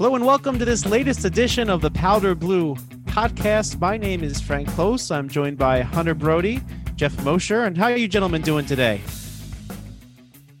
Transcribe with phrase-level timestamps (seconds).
[0.00, 3.78] Hello and welcome to this latest edition of the Powder Blue podcast.
[3.78, 5.10] My name is Frank Close.
[5.10, 6.62] I'm joined by Hunter Brody,
[6.96, 9.02] Geoff Mosher, and how are you gentlemen doing today?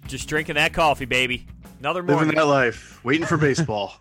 [0.06, 1.46] Just drinking that coffee, baby.
[1.78, 2.26] Another morning.
[2.26, 3.94] Living that life, waiting for baseball.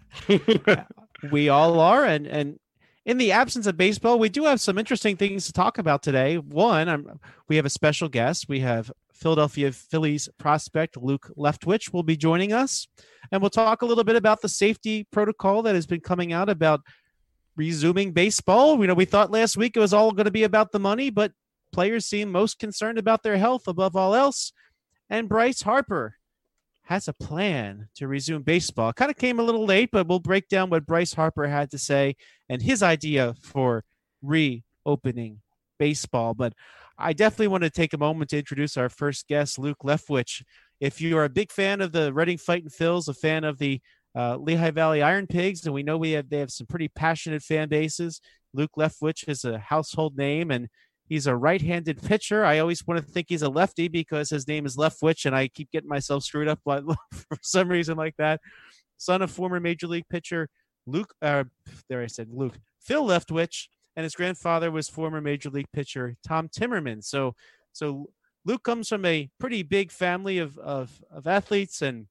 [1.31, 2.59] we all are, and and
[3.05, 6.37] in the absence of baseball, we do have some interesting things to talk about today.
[6.37, 7.17] One, I'm,
[7.47, 8.49] we have a special guest.
[8.49, 12.89] We have Philadelphia Phillies prospect Luke Leftwich will be joining us
[13.31, 16.49] and we'll talk a little bit about the safety protocol that has been coming out
[16.49, 16.81] about
[17.55, 18.79] resuming baseball.
[18.79, 21.09] You know, we thought last week it was all going to be about the money,
[21.09, 21.33] but
[21.71, 24.51] players seem most concerned about their health above all else.
[25.09, 26.15] And Bryce Harper
[26.83, 28.93] has a plan to resume baseball.
[28.93, 31.77] Kind of came a little late, but we'll break down what Bryce Harper had to
[31.77, 32.15] say
[32.47, 33.83] and his idea for
[34.21, 35.41] reopening
[35.77, 36.33] baseball.
[36.33, 36.53] But
[36.97, 40.43] I definitely want to take a moment to introduce our first guest, Luke Leftwich.
[40.79, 43.81] If you are a big fan of the Reading Fighting Phils, a fan of the
[44.15, 47.69] uh, Lehigh Valley IronPigs, and we know we have they have some pretty passionate fan
[47.69, 48.21] bases.
[48.53, 50.67] Luke Leftwich is a household name, and
[51.07, 52.45] he's a right-handed pitcher.
[52.45, 55.47] I always want to think he's a lefty because his name is Leftwich, and I
[55.47, 56.79] keep getting myself screwed up by,
[57.13, 58.39] for some reason like that.
[58.97, 60.49] Son of former major league pitcher
[60.87, 61.13] Luke.
[61.21, 61.43] Uh,
[61.89, 62.57] there I said Luke.
[62.81, 67.03] Phil Leftwich, and his grandfather was former major league pitcher Tom Timmermann.
[67.03, 67.35] So,
[67.73, 68.09] so
[68.45, 72.07] Luke comes from a pretty big family of, of, of athletes, and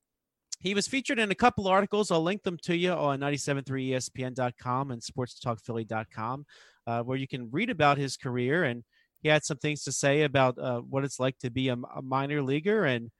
[0.60, 2.10] he was featured in a couple articles.
[2.10, 6.46] I'll link them to you on 973ESPN.com and SportsTalkPhilly.com,
[6.86, 8.64] uh, where you can read about his career.
[8.64, 8.84] And
[9.20, 12.02] he had some things to say about uh, what it's like to be a, a
[12.02, 12.84] minor leaguer.
[12.84, 13.10] And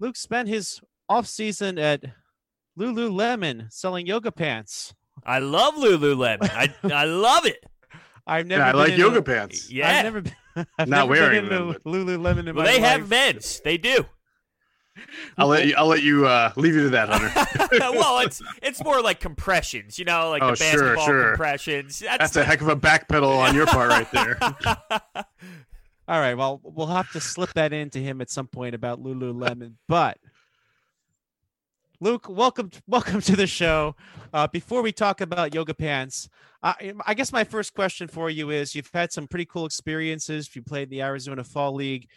[0.00, 2.04] Luke spent his offseason at
[2.78, 4.94] Lululemon selling yoga pants.
[5.24, 6.50] I love Lululemon.
[6.50, 7.64] I I love it.
[8.26, 8.64] I've never.
[8.64, 9.70] Yeah, I like yoga a, pants.
[9.70, 10.22] Yeah, I've never.
[10.78, 12.90] I've Not never wearing been them, Lululemon in well, my they life.
[12.90, 13.60] have men's.
[13.60, 14.04] They do.
[15.38, 15.74] I'll let you.
[15.76, 17.68] I'll let you uh, leave you to that, Hunter.
[17.98, 21.28] well, it's it's more like compressions, you know, like Oh, the sure, basketball sure.
[21.30, 21.98] compressions.
[21.98, 24.38] That's, That's a heck of a back pedal on your part, right there.
[26.06, 26.34] All right.
[26.34, 29.74] Well, we'll have to slip that into him at some point about Lululemon.
[29.88, 30.18] But
[32.00, 33.94] Luke, welcome, welcome to the show.
[34.32, 36.28] Uh, before we talk about yoga pants,
[36.62, 40.54] I, I guess my first question for you is: You've had some pretty cool experiences.
[40.54, 42.08] You played the Arizona Fall League,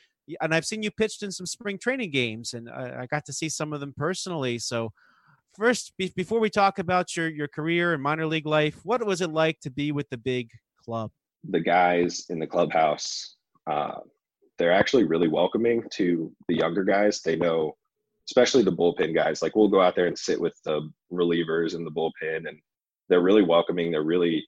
[0.41, 3.33] and I've seen you pitched in some spring training games, and I, I got to
[3.33, 4.57] see some of them personally.
[4.59, 4.91] So,
[5.57, 9.21] first, be, before we talk about your your career and minor league life, what was
[9.21, 10.49] it like to be with the big
[10.83, 11.11] club?
[11.49, 13.35] the guys in the clubhouse
[13.69, 13.99] uh,
[14.57, 17.75] they're actually really welcoming to the younger guys they know
[18.29, 21.83] especially the bullpen guys like we'll go out there and sit with the relievers in
[21.83, 22.59] the bullpen and
[23.09, 24.45] they're really welcoming they're really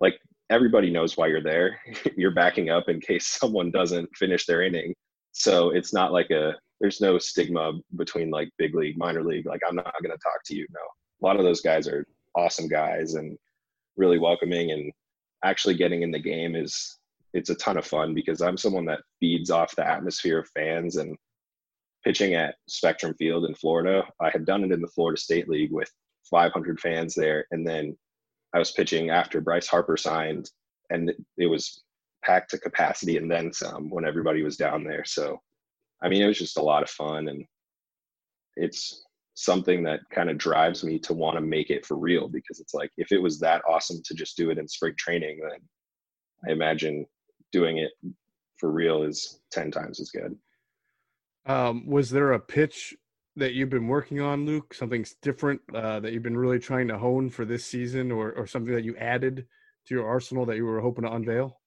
[0.00, 0.18] like
[0.50, 1.78] everybody knows why you're there.
[2.16, 4.94] You're backing up in case someone doesn't finish their inning.
[5.32, 9.60] So it's not like a there's no stigma between like big league minor league like
[9.68, 10.66] i'm not going to talk to you.
[10.70, 10.80] No.
[10.80, 12.06] A lot of those guys are
[12.36, 13.36] awesome guys and
[13.96, 14.92] really welcoming and
[15.44, 16.98] actually getting in the game is
[17.34, 20.96] it's a ton of fun because I'm someone that feeds off the atmosphere of fans
[20.96, 21.16] and
[22.08, 24.02] pitching at Spectrum Field in Florida.
[24.18, 25.92] I had done it in the Florida State League with
[26.30, 27.94] 500 fans there, and then
[28.54, 30.50] I was pitching after Bryce Harper signed,
[30.88, 31.82] and it was
[32.24, 35.04] packed to capacity and then some when everybody was down there.
[35.04, 35.38] So,
[36.02, 37.44] I mean, it was just a lot of fun, and
[38.56, 39.04] it's
[39.34, 42.72] something that kind of drives me to want to make it for real because it's
[42.72, 45.60] like if it was that awesome to just do it in spring training, then
[46.48, 47.04] I imagine
[47.52, 47.90] doing it
[48.56, 50.34] for real is 10 times as good.
[51.48, 52.94] Um, was there a pitch
[53.36, 54.74] that you've been working on, Luke?
[54.74, 58.46] Something different uh, that you've been really trying to hone for this season, or or
[58.46, 59.46] something that you added
[59.86, 61.58] to your arsenal that you were hoping to unveil?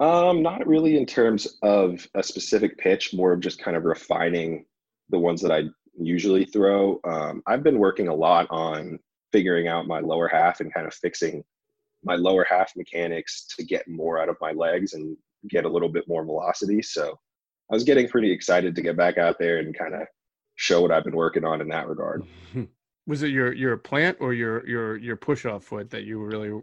[0.00, 4.64] Um, not really in terms of a specific pitch, more of just kind of refining
[5.10, 5.64] the ones that I
[5.98, 6.98] usually throw.
[7.04, 8.98] Um, I've been working a lot on
[9.32, 11.44] figuring out my lower half and kind of fixing
[12.02, 15.16] my lower half mechanics to get more out of my legs and
[15.48, 16.82] get a little bit more velocity.
[16.82, 17.18] So
[17.70, 20.02] I was getting pretty excited to get back out there and kind of
[20.56, 22.22] show what I've been working on in that regard.
[23.06, 26.58] Was it your your plant or your your your push off foot that you really?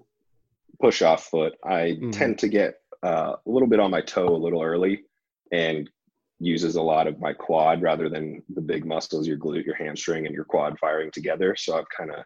[0.81, 1.53] Push off foot.
[1.63, 2.12] I Mhm.
[2.12, 5.03] tend to get uh, a little bit on my toe a little early
[5.51, 5.89] and
[6.39, 10.25] uses a lot of my quad rather than the big muscles, your glute, your hamstring,
[10.25, 11.56] and your quad firing together.
[11.56, 12.24] So I've kind of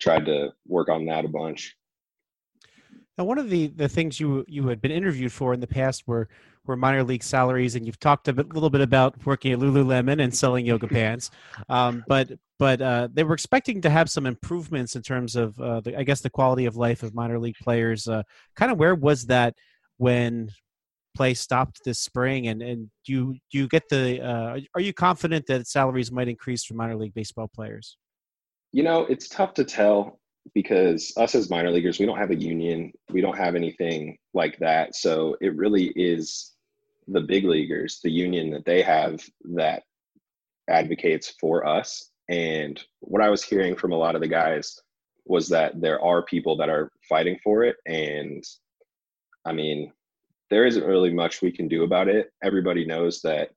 [0.00, 1.76] tried to work on that a bunch.
[3.16, 6.08] Now, one of the, the things you you had been interviewed for in the past
[6.08, 6.28] were
[6.66, 10.22] were minor league salaries, and you've talked a bit, little bit about working at Lululemon
[10.22, 11.30] and selling yoga pants.
[11.68, 15.80] Um, but but uh, they were expecting to have some improvements in terms of uh,
[15.80, 18.06] the, I guess the quality of life of minor league players.
[18.06, 18.22] Uh,
[18.56, 19.54] kind of where was that
[19.98, 20.50] when
[21.16, 22.48] play stopped this spring?
[22.48, 26.28] And and do you do you get the uh, are you confident that salaries might
[26.28, 27.96] increase for minor league baseball players?
[28.72, 30.18] You know, it's tough to tell
[30.52, 34.58] because us as minor leaguers, we don't have a union, we don't have anything like
[34.58, 34.94] that.
[34.94, 36.53] So it really is
[37.08, 39.20] the big leaguers, the union that they have
[39.54, 39.82] that
[40.68, 42.10] advocates for us.
[42.28, 44.80] And what I was hearing from a lot of the guys
[45.26, 47.76] was that there are people that are fighting for it.
[47.86, 48.42] And
[49.44, 49.92] I mean,
[50.50, 52.30] there isn't really much we can do about it.
[52.42, 53.50] Everybody knows that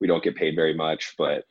[0.00, 1.44] we don't get paid very much, but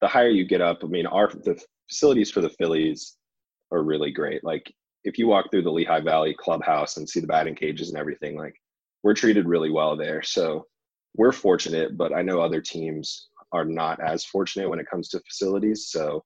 [0.00, 3.16] the higher you get up, I mean, our the facilities for the Phillies
[3.70, 4.44] are really great.
[4.44, 4.72] Like
[5.04, 8.36] if you walk through the Lehigh Valley clubhouse and see the batting cages and everything,
[8.36, 8.54] like
[9.02, 10.22] we're treated really well there.
[10.22, 10.66] So
[11.16, 15.20] we're fortunate, but I know other teams are not as fortunate when it comes to
[15.20, 15.88] facilities.
[15.88, 16.24] So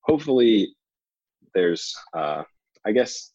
[0.00, 0.74] hopefully
[1.54, 2.42] there's uh,
[2.84, 3.32] I guess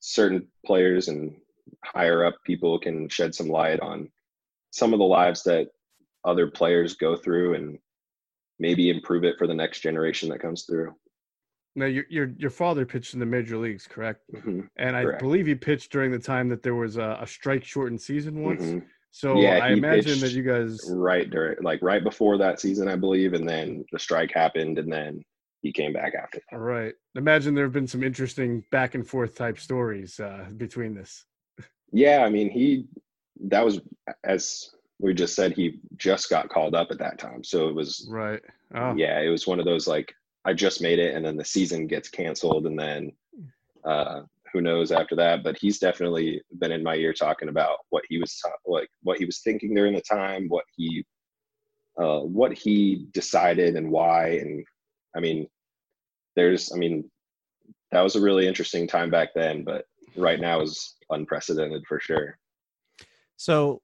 [0.00, 1.36] certain players and
[1.84, 4.10] higher up people can shed some light on
[4.70, 5.68] some of the lives that
[6.24, 7.78] other players go through and
[8.58, 10.94] maybe improve it for the next generation that comes through.
[11.76, 14.22] Now, your your your father pitched in the major leagues, correct?
[14.34, 14.60] Mm-hmm.
[14.76, 15.20] And I Correct.
[15.20, 18.62] believe he pitched during the time that there was a, a strike shortened season once.
[18.62, 18.84] Mhm.
[19.12, 20.80] So Yeah, I imagine that you guys.
[20.88, 24.92] Right during, like right before that season, I believe, and then the strike happened, and
[24.92, 25.22] then
[25.62, 26.40] he came back after.
[26.52, 26.94] All right.
[27.14, 31.24] Imagine there have been some interesting back and forth type stories uh, between this.
[31.92, 32.86] Yeah, I mean, he
[33.48, 33.80] that was
[34.24, 38.06] as we just said, he just got called up at that time, so it was
[38.10, 38.42] Right.
[38.74, 40.14] Oh, yeah, it was one of those like
[40.44, 43.12] I just made it, and then the season gets canceled, and then
[43.84, 44.22] uh,
[44.52, 45.42] who knows after that.
[45.42, 49.18] But he's definitely been in my ear talking about what he was ta- like, what
[49.18, 51.04] he was thinking during the time, what he
[52.00, 54.28] uh, what he decided, and why.
[54.28, 54.64] And
[55.14, 55.46] I mean,
[56.36, 57.10] there's, I mean,
[57.92, 59.84] that was a really interesting time back then, but
[60.16, 62.38] right now is unprecedented for sure.
[63.36, 63.82] So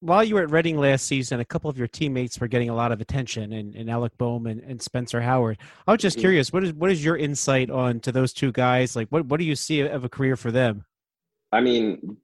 [0.00, 2.74] while you were at Reading last season, a couple of your teammates were getting a
[2.74, 5.58] lot of attention, and, and Alec Bohm and, and Spencer Howard.
[5.86, 6.22] I was just Mhm.
[6.22, 8.96] curious, what is what is your insight on to those two guys?
[8.96, 10.84] Like, what what do you see of a career for them?
[11.52, 12.16] I mean,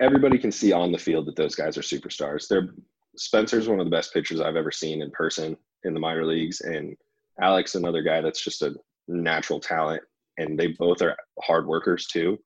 [0.00, 2.48] everybody can see on the field that those guys are superstars.
[2.48, 2.74] They're
[3.16, 6.60] Spencer's one of the best pitchers I've ever seen in person in the minor leagues,
[6.60, 6.96] and
[7.40, 8.74] Alex another guy that's just a
[9.06, 10.02] natural talent.
[10.36, 12.38] And they both are hard workers too.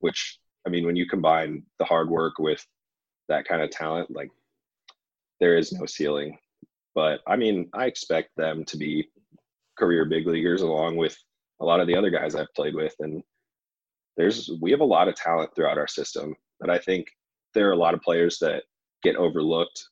[0.00, 2.64] Which I mean, when you combine the hard work with
[3.30, 4.30] that kind of talent, like
[5.40, 6.36] there is no ceiling.
[6.94, 9.08] But I mean, I expect them to be
[9.78, 11.16] career big leaguers along with
[11.60, 13.22] a lot of the other guys I've played with, and
[14.16, 17.06] there's we have a lot of talent throughout our system that I think
[17.54, 18.64] there are a lot of players that
[19.02, 19.82] get overlooked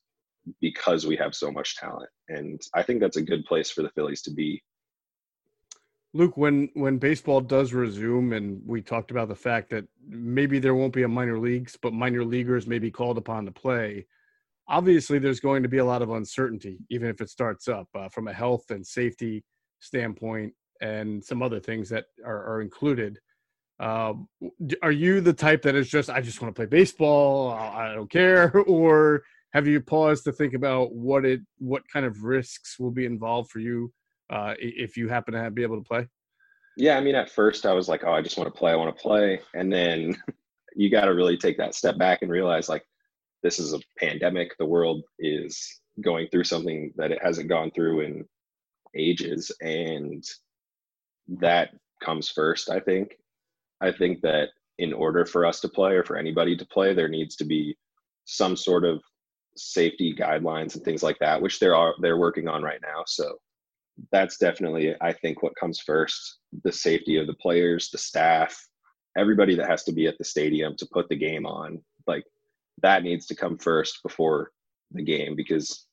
[0.61, 2.09] because we have so much talent.
[2.29, 4.61] And I think that's a good place for the Phillies to be.
[6.13, 10.73] Luke, when when baseball does resume, and we talked about the fact that maybe there
[10.73, 14.07] won't be a minor leagues, but minor leaguers may be called upon to play.
[14.67, 18.09] Obviously, there's going to be a lot of uncertainty, even if it starts up uh,
[18.09, 19.43] from a health and safety
[19.79, 23.19] standpoint, and some other things that are, are included.
[23.79, 27.93] D- are you the type that is just I just want to play baseball, I
[27.93, 29.23] don't care, or
[29.53, 33.51] have you paused to think about what it what kind of risks will be involved
[33.51, 33.93] for you
[34.29, 36.07] uh, if you happen to have, be able to play?
[36.77, 38.75] Yeah, I mean, at first I was like, oh, I just want to play, I
[38.75, 39.41] want to play.
[39.53, 40.17] And then
[40.75, 42.85] you got to really take that step back and realize like,
[43.43, 44.57] this is a pandemic.
[44.57, 48.25] The world is going through something that it hasn't gone through in
[48.95, 49.51] ages.
[49.61, 50.23] And
[51.27, 51.69] that
[52.03, 53.17] comes first, I think.
[53.81, 57.07] I think that in order for us to play or for anybody to play, there
[57.07, 57.77] needs to be
[58.25, 59.01] some sort of
[59.55, 63.03] safety guidelines and things like that, which there are they're working on right now.
[63.05, 63.37] So
[64.11, 66.39] that's definitely I think what comes first.
[66.63, 68.59] The safety of the players, the staff,
[69.17, 71.81] everybody that has to be at the stadium to put the game on.
[72.07, 72.23] Like
[72.81, 74.51] that needs to come first before
[74.91, 75.85] the game because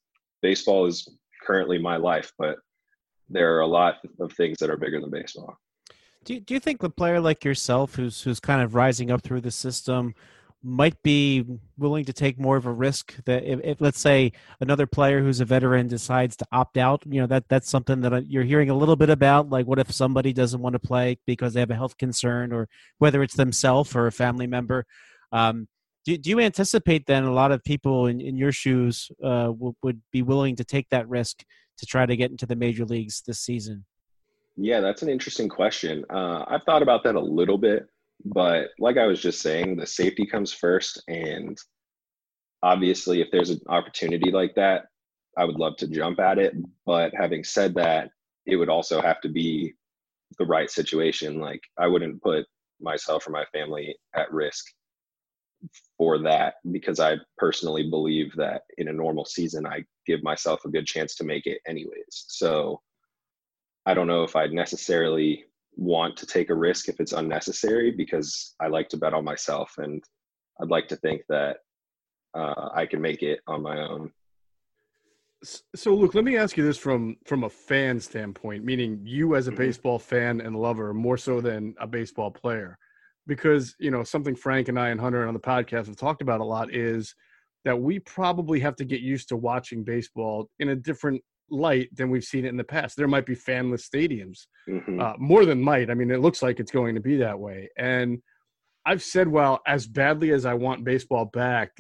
[0.43, 1.09] baseball is
[1.43, 2.57] currently my life, but
[3.29, 5.59] there are a lot of things that are bigger than baseball.
[6.25, 9.23] Do you, do you think a player like yourself, who's who's kind of rising up
[9.23, 10.15] through the system,
[10.67, 11.45] might be
[11.79, 15.39] willing to take more of a risk that if, if let's say another player who's
[15.39, 18.69] a veteran decides to opt out, you know that that's something that uh, you're hearing
[18.69, 19.49] a little bit about.
[19.49, 22.69] Like, what if somebody doesn't want to play because they have a health concern, or
[22.99, 24.87] whether it's themselves or a family member?
[25.31, 25.69] Um,
[26.05, 29.75] do, do you anticipate then a lot of people in, in your shoes uh, w-
[29.83, 31.45] would be willing to take that risk
[31.79, 33.85] to try to get into the major leagues this season?
[34.57, 36.05] Yeah, that's an interesting question.
[36.11, 37.89] Uh, I've thought about that a little bit,
[38.25, 41.03] but like I was just saying, the safety comes first.
[41.09, 41.57] And
[42.63, 44.87] obviously, if there's an opportunity like that,
[45.37, 46.55] I would love to jump at it.
[46.85, 48.11] But having said that,
[48.47, 49.75] it would also have to be
[50.39, 51.41] the right situation.
[51.41, 52.47] Like, I wouldn't put
[52.81, 54.65] myself or my family at risk
[55.97, 60.71] for that because I personally believe that in a normal season, I give myself a
[60.71, 62.07] good chance to make it anyways.
[62.09, 62.81] So,
[63.85, 65.45] I don't know if I'd necessarily
[65.77, 69.75] want to take a risk if it's unnecessary because I like to bet on myself
[69.79, 70.03] and
[70.61, 71.59] I'd like to think that
[72.35, 74.11] uh, I can make it on my own.
[75.75, 79.49] So, Luke, let me ask you this from from a fan standpoint, meaning you as
[79.49, 79.57] a Mhm.
[79.57, 82.79] baseball fan and lover more so than a baseball player,
[83.27, 86.41] because you know something Frank and I and Hunter on the podcast have talked about
[86.41, 87.15] a lot is
[87.65, 92.11] that we probably have to get used to watching baseball in a different light than
[92.11, 92.97] we've seen it in the past.
[92.97, 95.01] There might be fanless stadiums, Mhm.
[95.01, 95.91] uh, more than might.
[95.91, 97.69] I mean, it looks like it's going to be that way.
[97.77, 98.23] And
[98.85, 101.73] I've said, well, as badly as I want baseball back,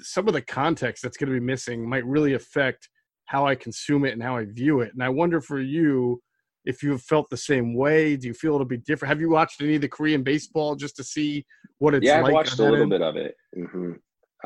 [0.00, 2.88] some of the context that's going to be missing might really affect
[3.26, 4.92] how I consume it and how I view it.
[4.92, 6.22] And I wonder for you
[6.64, 8.16] if you've felt the same way.
[8.16, 9.08] Do you feel it'll be different?
[9.08, 11.44] Have you watched any of the Korean baseball just to see
[11.78, 12.26] what it's yeah, like?
[12.26, 12.90] I've watched a little end?
[12.90, 13.34] bit of it.
[13.54, 13.92] hmm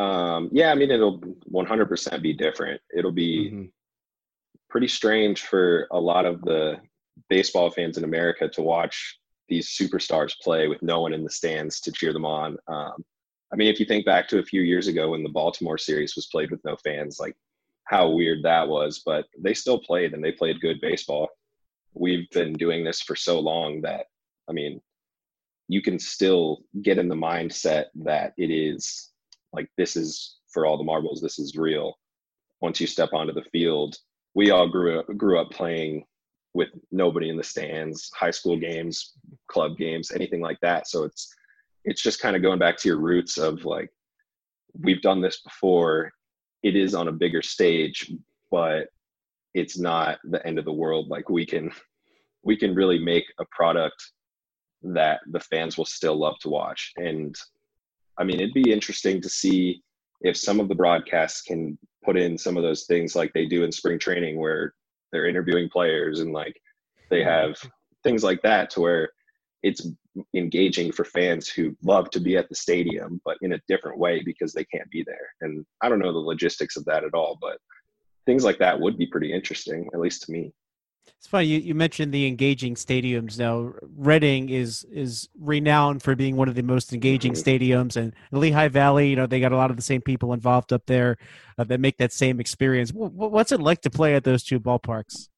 [0.00, 1.20] Um, yeah, I mean, it'll
[1.50, 2.80] 100% be different.
[2.96, 3.72] It'll be Mhm.
[4.76, 6.76] Pretty strange for a lot of the
[7.30, 9.18] baseball fans in America to watch
[9.48, 12.58] these superstars play with no one in the stands to cheer them on.
[12.68, 13.02] Um,
[13.50, 16.14] I mean, if you think back to a few years ago when the Baltimore series
[16.14, 17.34] was played with no fans, like
[17.84, 21.30] how weird that was, but they still played and they played good baseball.
[21.94, 24.04] We've been doing this for so long that,
[24.46, 24.82] I mean,
[25.68, 29.10] you can still get in the mindset that it is
[29.54, 31.94] like this is for all the marbles, this is real.
[32.60, 33.96] Once you step onto the field,
[34.36, 36.04] we all grew up grew up playing
[36.52, 39.14] with nobody in the stands, high school games,
[39.48, 40.86] club games, anything like that.
[40.86, 41.34] So it's
[41.84, 43.90] it's just kind of going back to your roots of like
[44.78, 46.12] we've done this before.
[46.62, 48.12] It is on a bigger stage,
[48.50, 48.88] but
[49.54, 51.08] it's not the end of the world.
[51.08, 51.72] Like we can
[52.44, 54.02] we can really make a product
[54.82, 56.92] that the fans will still love to watch.
[56.98, 57.34] And
[58.18, 59.82] I mean, it'd be interesting to see
[60.22, 63.64] if some of the broadcasts can put in some of those things like they do
[63.64, 64.74] in spring training where
[65.12, 66.60] they're interviewing players and like
[67.10, 67.56] they have
[68.02, 69.10] things like that to where
[69.62, 69.86] it's
[70.34, 74.22] engaging for fans who love to be at the stadium but in a different way
[74.24, 75.28] because they can't be there.
[75.40, 77.58] And i don't know the logistics of that at all but
[78.24, 80.52] things like that would be pretty interesting at least to me
[81.18, 83.38] It's funny you, you mentioned the engaging stadiums.
[83.38, 87.42] Now, Reading is is renowned for being one of the most engaging Mhm.
[87.42, 90.72] stadiums, and Lehigh Valley, you know, they got a lot of the same people involved
[90.72, 91.16] up there
[91.58, 92.90] uh, that make that same experience.
[92.90, 95.28] Wh- What's it like to play at those two ballparks?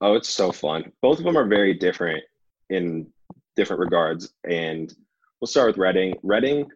[0.00, 0.92] Oh, it's so fun.
[1.02, 2.22] Both of them are very different
[2.70, 3.06] in
[3.56, 4.32] different regards.
[4.48, 4.92] And
[5.40, 6.14] we'll start with Reading.
[6.22, 6.66] Reading,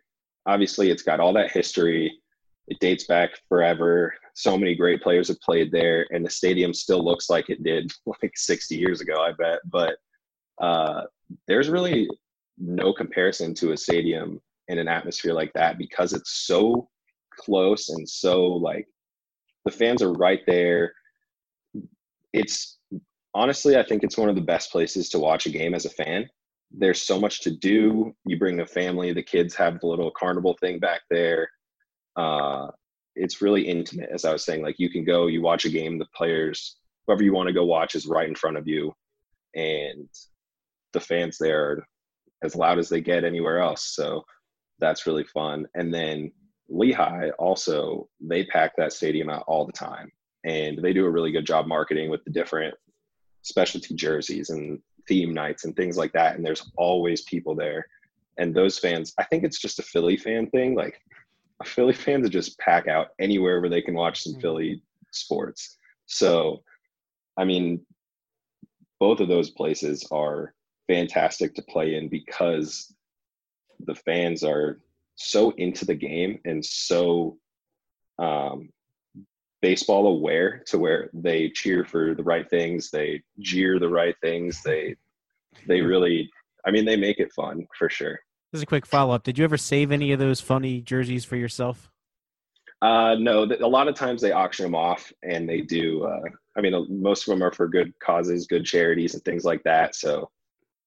[0.46, 2.18] obviously, it's got all that history.
[2.66, 4.14] It dates back forever.
[4.34, 7.92] So many great players have played there, and the stadium still looks like it did
[8.06, 9.60] like 60 years ago, I bet.
[9.66, 9.96] But
[10.60, 11.02] uh,
[11.46, 12.08] there's really
[12.58, 16.88] no comparison to a stadium in an atmosphere like that because it's so
[17.38, 18.86] close and so like
[19.64, 20.92] the fans are right there.
[22.32, 22.78] It's
[23.34, 25.90] honestly, I think it's one of the best places to watch a game as a
[25.90, 26.28] fan.
[26.70, 28.14] There's so much to do.
[28.24, 31.48] You bring a family, the kids have the little carnival thing back there.
[32.16, 32.68] Uh,
[33.16, 34.62] it's really intimate, as I was saying.
[34.62, 37.64] Like you can go, you watch a game, the players, whoever you want to go
[37.64, 38.92] watch is right in front of you,
[39.54, 40.08] and
[40.92, 41.86] the fans there are
[42.42, 43.94] as loud as they get anywhere else.
[43.94, 44.24] So
[44.78, 45.66] that's really fun.
[45.74, 46.32] And then
[46.68, 50.10] Lehigh also, they pack that stadium out all the time
[50.44, 52.74] and they do a really good job marketing with the different
[53.42, 54.78] specialty jerseys and
[55.08, 57.86] theme nights and things like that and there's always people there
[58.38, 60.98] and those fans i think it's just a philly fan thing like
[61.74, 64.40] philly fans just pack out anywhere where they can watch some Mhm.
[64.40, 66.62] philly sports so
[67.36, 67.84] i mean
[69.00, 70.54] both of those places are
[70.88, 72.94] fantastic to play in because
[73.80, 74.80] the fans are
[75.16, 77.38] so into the game and so
[78.18, 78.68] um,
[79.60, 84.62] baseball aware to where they cheer for the right things, they jeer the right things,
[84.62, 84.94] they
[85.66, 86.30] they really
[86.66, 88.18] I mean they make it fun for sure.
[88.54, 89.24] This is a quick follow up.
[89.24, 91.90] Did you ever save any of those funny jerseys for yourself?
[92.80, 96.04] Uh, no, th- a lot of times they auction them off and they do.
[96.04, 96.20] Uh,
[96.56, 99.64] I mean, uh, most of them are for good causes, good charities, and things like
[99.64, 99.96] that.
[99.96, 100.30] So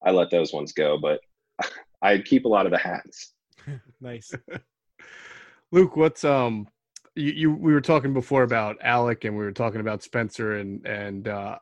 [0.02, 1.20] I let those ones go, but
[2.02, 3.34] I keep a lot of the hats.
[4.00, 4.34] nice.
[5.74, 6.70] Luke, what's um
[7.16, 10.86] you, you we were talking before about Alec and we were talking about Spencer and
[10.86, 11.58] and uh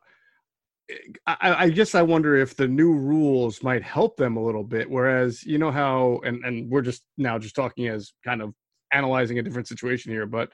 [1.25, 4.89] I, I guess I wonder if the new rules might help them a little bit.
[4.89, 8.53] Whereas you know how and and we're just now just talking as kind of
[8.93, 10.51] analyzing a different situation here, but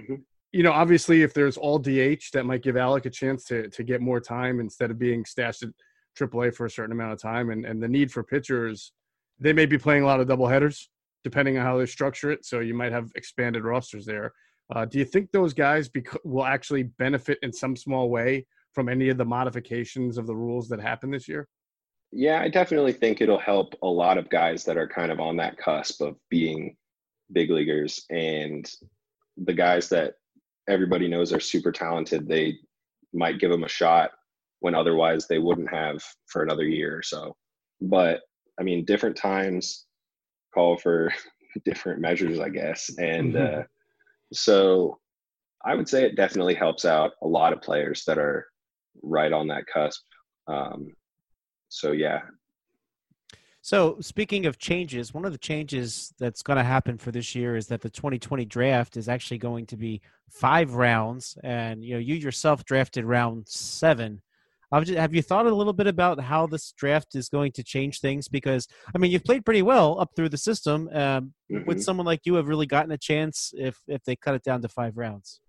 [0.00, 0.22] Mhm.
[0.52, 3.84] you know obviously if there's all DH that might give Alec a chance to to
[3.84, 5.70] get more time instead of being stashed at
[6.16, 8.92] AAA for a certain amount of time, and and the need for pitchers,
[9.38, 10.90] they may be playing a lot of double headers
[11.22, 12.44] depending on how they structure it.
[12.44, 14.32] So you might have expanded rosters there.
[14.74, 18.88] Uh, do you think those guys bec- will actually benefit in some small way from
[18.88, 21.48] any of the modifications of the rules that happened this year?
[22.12, 25.36] Yeah, I definitely think it'll help a lot of guys that are kind of on
[25.38, 26.76] that cusp of being
[27.32, 28.70] big leaguers and
[29.36, 30.14] the guys that
[30.68, 32.28] everybody knows are super talented.
[32.28, 32.58] They
[33.12, 34.10] might give them a shot
[34.60, 37.34] when otherwise they wouldn't have for another year or so.
[37.80, 38.20] But
[38.58, 39.86] I mean, different times
[40.54, 41.12] call for
[41.64, 42.90] different measures, I guess.
[42.98, 43.60] And mm-hmm.
[43.60, 43.62] uh,
[44.32, 44.98] so
[45.64, 48.46] I would say it definitely helps out a lot of players that are
[49.02, 50.02] right on that cusp.
[50.46, 50.92] Um,
[51.68, 52.20] so yeah.
[53.64, 57.56] So speaking of changes, one of the changes that's going to happen for this year
[57.56, 61.98] is that the 2020 draft is actually going to be five rounds, and you know
[61.98, 64.20] you yourself drafted round seven.
[64.70, 68.28] Have you thought a little bit about how this draft is going to change things?
[68.28, 70.90] Because I mean, you've played pretty well up through the system.
[70.92, 71.64] Um, mm-hmm.
[71.66, 74.60] Would someone like you have really gotten a chance if if they cut it down
[74.60, 75.40] to five rounds?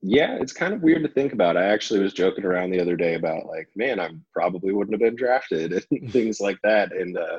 [0.00, 1.56] Yeah, it's kind of weird to think about.
[1.56, 5.00] I actually was joking around the other day about like, man, I probably wouldn't have
[5.00, 6.92] been drafted and things like that.
[6.92, 7.38] And uh,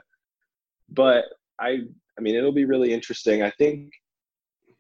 [0.90, 1.26] but
[1.60, 1.82] I,
[2.18, 3.44] I mean, it'll be really interesting.
[3.44, 3.92] I think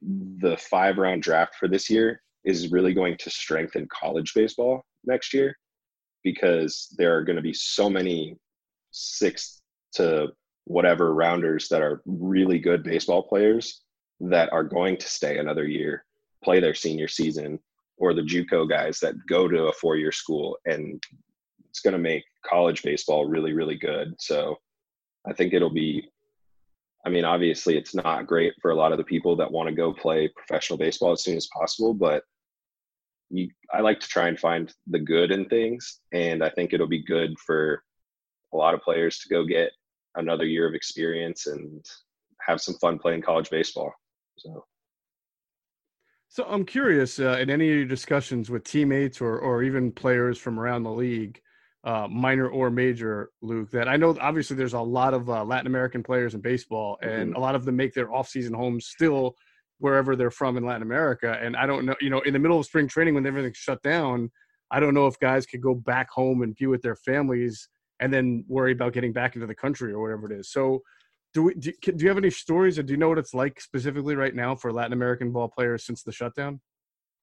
[0.01, 5.33] the five round draft for this year is really going to strengthen college baseball next
[5.33, 5.57] year
[6.23, 8.35] because there are going to be so many
[8.91, 9.61] six
[9.93, 10.27] to
[10.65, 13.81] whatever rounders that are really good baseball players
[14.19, 16.05] that are going to stay another year,
[16.43, 17.59] play their senior season,
[17.99, 21.03] or the JUCO guys that go to a four year school and
[21.69, 24.15] it's going to make college baseball really, really good.
[24.17, 24.57] So
[25.27, 26.09] I think it'll be,
[27.05, 29.75] I mean, obviously it's not great for a lot of the people that want to
[29.75, 32.23] go play professional baseball as soon as possible, but
[33.29, 36.87] you, I like to try and find the good in things, and I think it'll
[36.87, 37.83] be good for
[38.53, 39.71] a lot of players to go get
[40.15, 41.85] another year of experience and
[42.41, 43.93] have some fun playing college baseball.
[44.37, 44.65] So.
[46.31, 50.37] So I'm curious, uh, in any of your discussions with teammates or or even players
[50.37, 51.41] from around the league,
[51.83, 55.65] uh, minor or major, Luke, that I know obviously there's a lot of uh, Latin
[55.65, 57.35] American players in baseball, and mm-hmm.
[57.35, 59.35] a lot of them make their off-season homes still
[59.79, 61.35] wherever they're from in Latin America.
[61.41, 63.81] And I don't know, you know, in the middle of spring training when everything's shut
[63.81, 64.29] down,
[64.69, 68.13] I don't know if guys could go back home and be with their families and
[68.13, 70.51] then worry about getting back into the country or whatever it is.
[70.51, 70.83] So,
[71.33, 73.61] do we do, do you have any stories or do you know what it's like
[73.61, 76.59] specifically right now for Latin American ball players since the shutdown?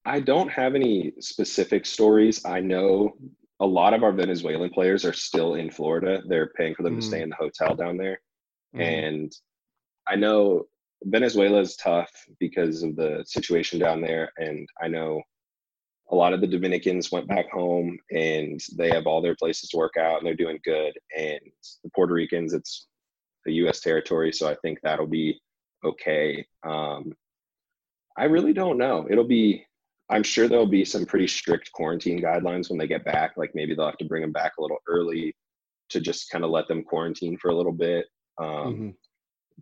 [0.05, 2.45] I don't have any specific stories.
[2.45, 3.17] I know
[3.59, 6.23] a lot of our Venezuelan players are still in Florida.
[6.29, 7.01] They're paying for them mm.
[7.01, 7.25] to stay mm.
[7.25, 8.21] in the hotel down there.
[8.75, 8.81] Mm.
[8.81, 9.33] And
[10.07, 10.67] I know
[11.05, 15.23] Venezuela is tough because of the situation down there, and I know
[16.11, 19.77] a lot of the Dominicans went back home and they have all their places to
[19.77, 20.93] work out and they're doing good.
[21.17, 21.41] And
[21.83, 22.87] the Puerto Ricans, it's
[23.47, 23.81] a U.S.
[23.81, 25.41] territory, so I think that'll be
[25.85, 26.47] okay.
[26.67, 27.13] Um,
[28.19, 29.07] I really don't know.
[29.11, 29.65] It'll be.
[30.09, 33.33] I'm sure there'll be some pretty strict quarantine guidelines when they get back.
[33.37, 35.35] Like maybe they'll have to bring them back a little early
[35.91, 38.07] to just kind of let them quarantine for a little bit.
[38.39, 38.89] Um, mm-hmm.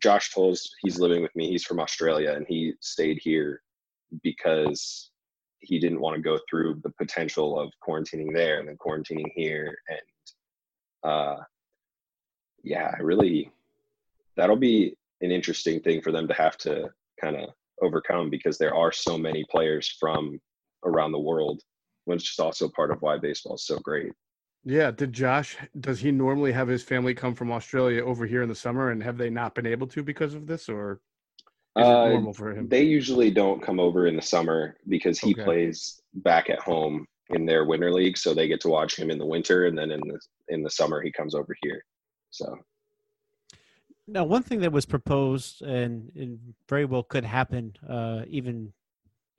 [0.03, 1.49] Josh Tols he's living with me.
[1.49, 3.62] He's from Australia and he stayed here
[4.23, 5.11] because
[5.61, 9.77] he didn't want to go through the potential of quarantining there and then quarantining here.
[9.88, 11.37] And uh,
[12.62, 13.51] yeah, I really
[14.37, 16.88] that'll be an interesting thing for them to have to
[17.20, 17.51] kind of
[17.83, 20.38] overcome because there are so many players from
[20.85, 21.61] around the world,
[22.05, 24.12] which is also part of why baseball is so great.
[24.64, 24.90] Yeah.
[24.90, 28.55] Did Josh, does he normally have his family come from Australia over here in the
[28.55, 31.01] summer and have they not been able to because of this or
[31.77, 32.68] is uh, it normal for him?
[32.68, 35.44] They usually don't come over in the summer because he okay.
[35.44, 38.16] plays back at home in their winter league.
[38.16, 40.18] So they get to watch him in the winter and then in the,
[40.49, 41.83] in the summer he comes over here.
[42.31, 42.57] So.
[44.07, 46.38] Now, one thing that was proposed and, and
[46.69, 48.73] very well could happen, uh, even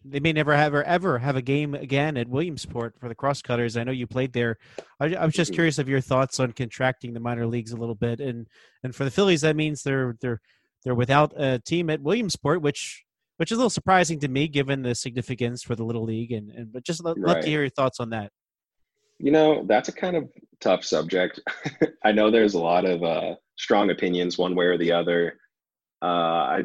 [0.07, 3.75] they may never ever ever have a game again at Williamsport for the Crosscutters.
[3.75, 4.57] I know you played there.
[4.99, 5.55] I, I, was just mm-hmm.
[5.55, 8.47] curious of your thoughts on contracting the minor leagues a little bit, and
[8.83, 10.41] and for the Phillies, that means they're they're
[10.83, 13.03] they're without a team at Williamsport, which
[13.37, 16.31] which is a little surprising to me given the significance for the little league.
[16.31, 17.35] And and but just love, right.
[17.35, 18.31] love to hear your thoughts on that.
[19.17, 20.29] You know, that's a kind of
[20.61, 21.39] tough subject.
[22.03, 25.39] I know there's a lot of uh, strong opinions one way or the other.
[26.01, 26.63] Uh, I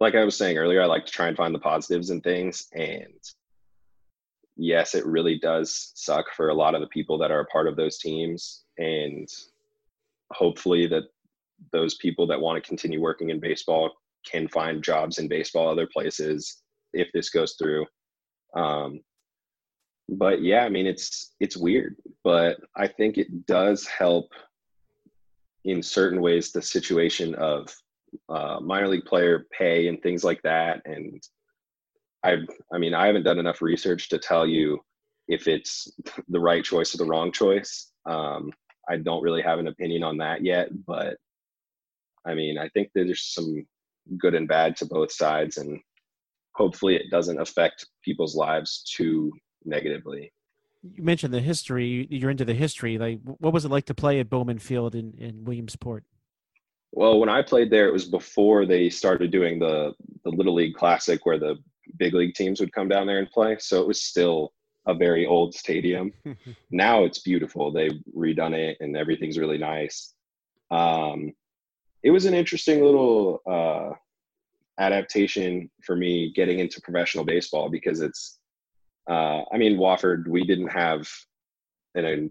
[0.00, 2.66] like I was saying earlier, I like to try and find the positives in things.
[2.72, 3.18] And
[4.56, 7.68] yes, it really does suck for a lot of the people that are a part
[7.68, 8.64] of those teams.
[8.76, 9.28] And
[10.32, 11.04] hopefully that
[11.72, 13.92] those people that want to continue working in baseball
[14.30, 16.62] can find jobs in baseball other places
[16.92, 17.86] if this goes through.
[18.54, 19.00] Um,
[20.08, 24.32] but yeah, I mean it's it's weird, but I think it does help
[25.64, 27.74] in certain ways the situation of
[28.28, 30.82] uh, minor league player pay and things like that.
[30.84, 31.22] And
[32.22, 32.38] I,
[32.72, 34.80] I mean, I haven't done enough research to tell you
[35.28, 35.90] if it's
[36.28, 37.90] the right choice or the wrong choice.
[38.06, 38.52] Um,
[38.88, 41.16] I don't really have an opinion on that yet, but
[42.26, 43.66] I mean, I think there's some
[44.18, 45.80] good and bad to both sides, and
[46.54, 49.32] hopefully it doesn't affect people's lives too
[49.64, 50.32] negatively.
[50.82, 52.06] You mentioned the history.
[52.10, 52.98] You're into the history.
[52.98, 56.04] Like, what was it like to play at Bowman Field in, in Williamsport?
[56.92, 60.74] Well, when I played there, it was before they started doing the the Little League
[60.74, 61.56] Classic, where the
[61.98, 63.56] big league teams would come down there and play.
[63.58, 64.52] So it was still
[64.86, 66.12] a very old stadium.
[66.70, 67.72] now it's beautiful.
[67.72, 70.14] They've redone it and everything's really nice.
[70.70, 71.32] Um,
[72.02, 73.90] it was an interesting little uh,
[74.78, 78.38] adaptation for me getting into professional baseball because it's,
[79.08, 81.08] uh, I mean, Wofford, we didn't have
[81.94, 82.30] an, a,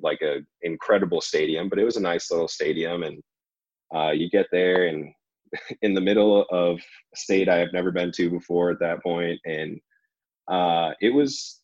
[0.00, 3.02] like a incredible stadium, but it was a nice little stadium.
[3.02, 3.22] And
[3.94, 5.12] uh, you get there and
[5.82, 9.40] in the middle of a state I have never been to before at that point,
[9.44, 9.80] and
[10.48, 11.60] uh, it was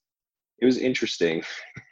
[0.60, 1.42] it was interesting.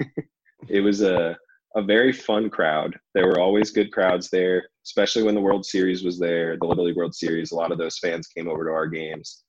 [0.69, 1.37] it was a
[1.75, 2.99] a very fun crowd.
[3.15, 6.85] There were always good crowds there, especially when the World Series was there, the Little
[6.85, 7.53] League World Series.
[7.53, 9.43] A lot of those fans came over to our games.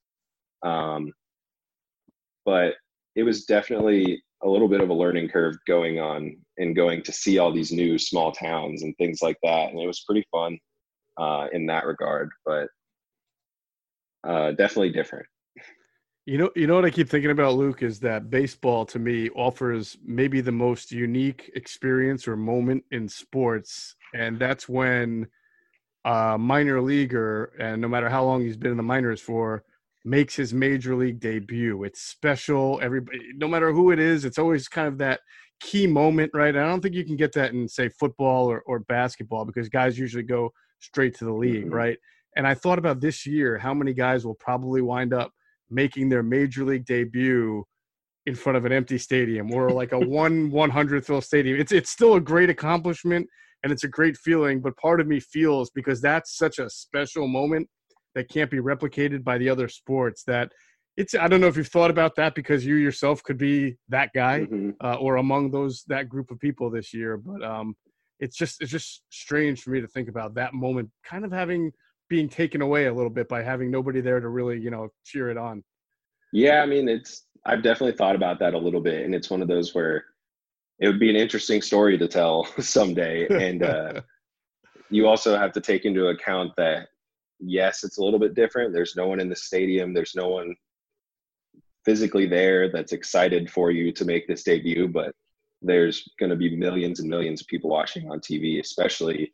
[0.64, 1.12] Um,
[2.46, 2.74] but
[3.16, 7.12] it was definitely a little bit of a learning curve going on and going to
[7.12, 9.70] see all these new small towns and things like that.
[9.70, 10.58] And it was pretty fun
[11.16, 12.68] uh, in that regard, but
[14.26, 15.26] uh, definitely different.
[16.26, 19.28] You know, you know what I keep thinking about, Luke, is that baseball to me
[19.30, 25.26] offers maybe the most unique experience or moment in sports, and that's when
[26.06, 29.64] a minor leaguer, and no matter how long he's been in the minors for,
[30.04, 31.84] makes his major league debut.
[31.84, 32.78] It's special.
[32.82, 35.20] Everybody, no matter who it is, it's always kind of that
[35.60, 36.54] key moment, right?
[36.54, 39.98] I don't think you can get that in say football or, or basketball because guys
[39.98, 41.74] usually go straight to the league, mm-hmm.
[41.74, 41.98] right?
[42.36, 45.32] And I thought about this year, how many guys will probably wind up
[45.70, 47.64] making their major league debut
[48.26, 51.58] in front of an empty stadium or like a one one hundredth fill stadium.
[51.58, 53.26] It's it's still a great accomplishment
[53.62, 57.26] and it's a great feeling, but part of me feels because that's such a special
[57.26, 57.66] moment
[58.14, 60.52] that can't be replicated by the other sports that
[60.96, 64.10] it's i don't know if you've thought about that because you yourself could be that
[64.14, 64.70] guy mm-hmm.
[64.80, 67.74] uh, or among those that group of people this year but um
[68.20, 71.72] it's just it's just strange for me to think about that moment kind of having
[72.08, 75.30] being taken away a little bit by having nobody there to really you know cheer
[75.30, 75.62] it on
[76.32, 79.42] yeah i mean it's i've definitely thought about that a little bit and it's one
[79.42, 80.04] of those where
[80.80, 84.00] it would be an interesting story to tell someday and uh,
[84.90, 86.88] you also have to take into account that
[87.46, 90.54] yes it's a little bit different there's no one in the stadium there's no one
[91.84, 95.14] physically there that's excited for you to make this debut but
[95.64, 99.32] there's going to be millions and millions of people watching on TV, especially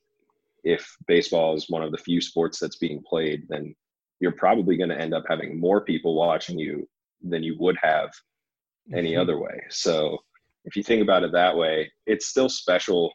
[0.62, 3.74] if baseball is one of the few sports that's being played, then
[4.20, 6.88] you're probably going to end up having more people watching you
[7.22, 8.10] than you would have
[8.94, 9.20] any mm-hmm.
[9.20, 9.60] other way.
[9.70, 10.18] So
[10.64, 13.12] if you think about it that way, it's still special.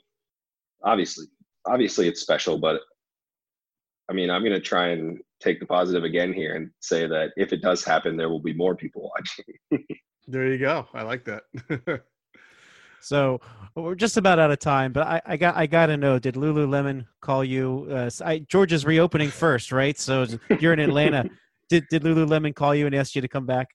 [0.84, 1.26] Obviously,
[1.66, 2.82] obviously it's special, but
[4.10, 7.32] I mean, I'm going to try and take the positive again here and say that
[7.38, 9.86] if it does happen, there will be more people watching.
[10.28, 10.88] there you go.
[10.94, 12.02] I like that.
[13.06, 13.40] So
[13.76, 16.34] we're just about out of time, but I, I got I got to know: Did
[16.34, 17.88] Lululemon call you?
[17.88, 19.96] Uh, I, Georgia's reopening first, right?
[19.96, 20.26] So
[20.60, 21.30] you're in Atlanta.
[21.70, 23.68] did did Lululemon call you and ask you to come back?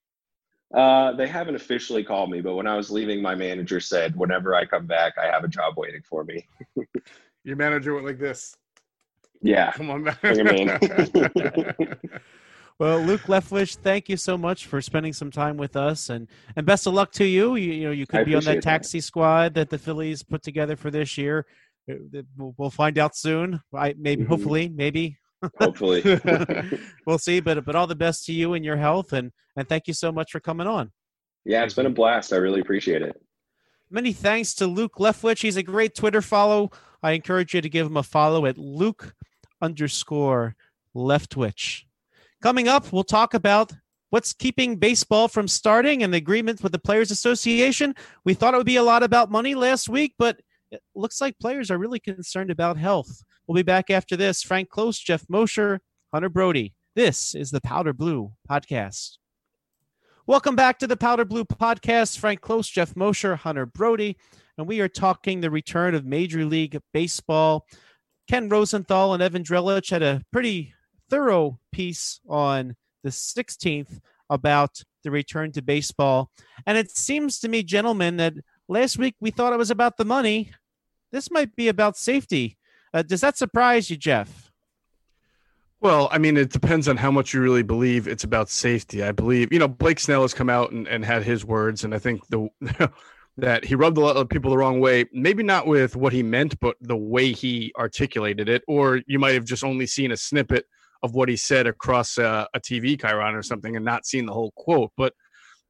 [0.74, 4.56] Uh, they haven't officially called me, but when I was leaving, my manager said, "Whenever
[4.56, 6.44] I come back, I have a job waiting for me."
[7.44, 8.52] Your manager went like this.
[9.42, 10.18] Yeah, come on back.
[12.80, 16.26] Well, Luke Leftwich, thank you so much for spending some time with us, and
[16.56, 17.56] and best of luck to you.
[17.56, 19.04] You, you know, you could I be on that taxi that.
[19.04, 21.44] squad that the Phillies put together for this year.
[21.90, 22.22] Uh,
[22.56, 23.60] we'll find out soon.
[23.74, 24.32] I maybe, mm-hmm.
[24.32, 25.18] hopefully, maybe.
[25.58, 26.02] Hopefully,
[27.06, 27.40] we'll see.
[27.40, 30.10] But but all the best to you and your health, and and thank you so
[30.10, 30.90] much for coming on.
[31.44, 32.32] Yeah, it's been a blast.
[32.32, 33.14] I really appreciate it.
[33.90, 35.42] Many thanks to Luke Leftwich.
[35.42, 36.70] He's a great Twitter follow.
[37.02, 39.14] I encourage you to give him a follow at Luke
[39.60, 40.54] underscore
[40.94, 41.82] Leftwich.
[42.42, 43.72] Coming up, we'll talk about
[44.10, 47.94] what's keeping baseball from starting and the agreement with the Players Association.
[48.24, 51.38] We thought it would be a lot about money last week, but it looks like
[51.38, 53.22] players are really concerned about health.
[53.46, 54.42] We'll be back after this.
[54.42, 55.80] Frank Close, Geoff Mosher,
[56.12, 56.74] Hunter Brody.
[56.94, 59.18] This is the Powder Blue Podcast.
[60.26, 62.18] Welcome back to the Powder Blue Podcast.
[62.18, 64.16] Frank Close, Geoff Mosher, Hunter Brody,
[64.56, 67.66] and we are talking the return of Major League Baseball.
[68.30, 70.72] Ken Rosenthal and Evan Drellich had a pretty
[71.08, 73.98] thorough piece on the 16th
[74.30, 76.30] about the return to baseball.
[76.64, 78.34] And it seems to me, gentlemen, that
[78.68, 80.52] last week we thought it was about the money.
[81.10, 82.56] This might be about safety.
[82.94, 84.52] Uh, does that surprise you, Geoff?
[85.80, 89.02] Well, I mean, it depends on how much you really believe it's about safety.
[89.02, 91.92] I believe, you know, Blake Snell has come out and, and had his words, and
[91.92, 92.48] I think the
[93.36, 95.06] that he rubbed a lot of people the wrong way.
[95.12, 98.62] Maybe not with what he meant, but the way he articulated it.
[98.68, 100.66] Or you might have just only seen a snippet
[101.02, 104.32] of what he said across a, a TV chyron or something, and not seen the
[104.32, 104.90] whole quote.
[104.96, 105.14] But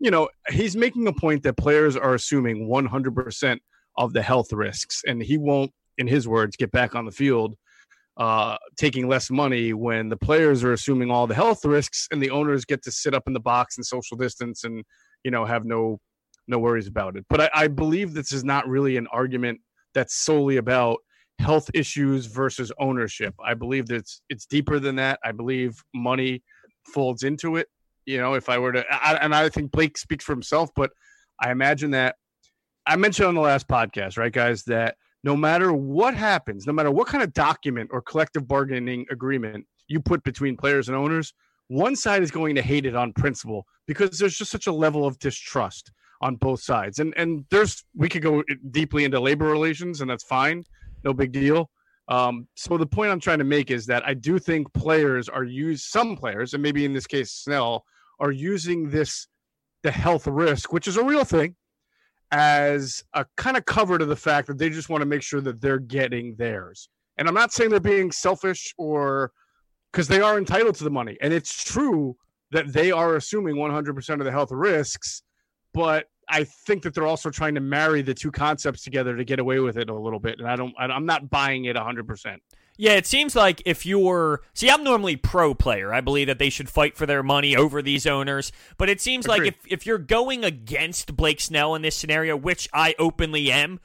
[0.01, 3.59] you know, he's making a point that players are assuming 100%
[3.99, 7.55] of the health risks, and he won't, in his words, get back on the field
[8.20, 12.31] uh, taking less money when the players are assuming all the health risks and the
[12.31, 14.85] owners get to sit up in the box and social distance and
[15.25, 15.99] you know have no
[16.50, 17.24] no worries about it.
[17.30, 19.60] But I, I believe this is not really an argument
[19.94, 20.98] that's solely about
[21.38, 23.34] health issues versus ownership.
[23.42, 25.18] I believe that it's it's deeper than that.
[25.24, 26.42] I believe money
[26.84, 27.68] folds into it.
[28.04, 30.90] You know, if I were to, I, and I think Blake speaks for himself, but
[31.40, 32.16] I imagine that
[32.86, 36.90] I mentioned on the last podcast, right, guys, that no matter what happens, no matter
[36.90, 41.32] what kind of document or collective bargaining agreement you put between players and owners,
[41.68, 45.06] one side is going to hate it on principle because there's just such a level
[45.06, 46.98] of distrust on both sides.
[46.98, 50.64] And and there's we could go deeply into labor relations, and that's fine,
[51.04, 51.70] no big deal.
[52.09, 55.44] Um, so the point I'm trying to make is that I do think players are
[55.44, 57.85] used some players, and maybe in this case Snell,
[58.18, 59.28] are using this
[59.83, 61.54] the health risk, which is a real thing,
[62.33, 65.40] as a kind of cover to the fact that they just want to make sure
[65.40, 66.88] that they're getting theirs.
[67.16, 69.33] And I'm not saying they're being selfish or
[69.92, 71.16] because they are entitled to the money.
[71.20, 72.16] And it's true
[72.50, 75.22] that they are assuming 100% of the health risks,
[75.72, 79.40] but I think that they're also trying to marry the two concepts together to get
[79.40, 80.38] away with it a little bit.
[80.38, 82.38] And I don't, I'm not buying it 100%.
[82.76, 85.92] Yeah, it seems like if you're see, I'm normally pro player.
[85.92, 88.52] I believe that they should fight for their money over these owners.
[88.78, 89.38] But it seems Agreed.
[89.38, 93.80] like if if you're going against Blake Snell in this scenario, which I openly am,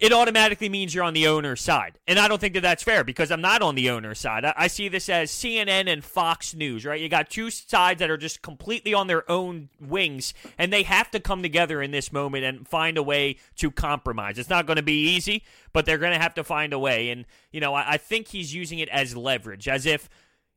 [0.00, 1.98] it automatically means you're on the owner's side.
[2.08, 4.46] And I don't think that that's fair because I'm not on the owner's side.
[4.46, 7.00] I, I, see this as CNN and Fox News, right?
[7.00, 11.10] You got two sides that are just completely on their own wings, and they have
[11.10, 14.38] to come together in this moment and find a way to compromise.
[14.38, 17.10] It's not going to be easy, but they're going to have to find a way.
[17.10, 20.08] And, you know, I, I think he's using it as leverage, as if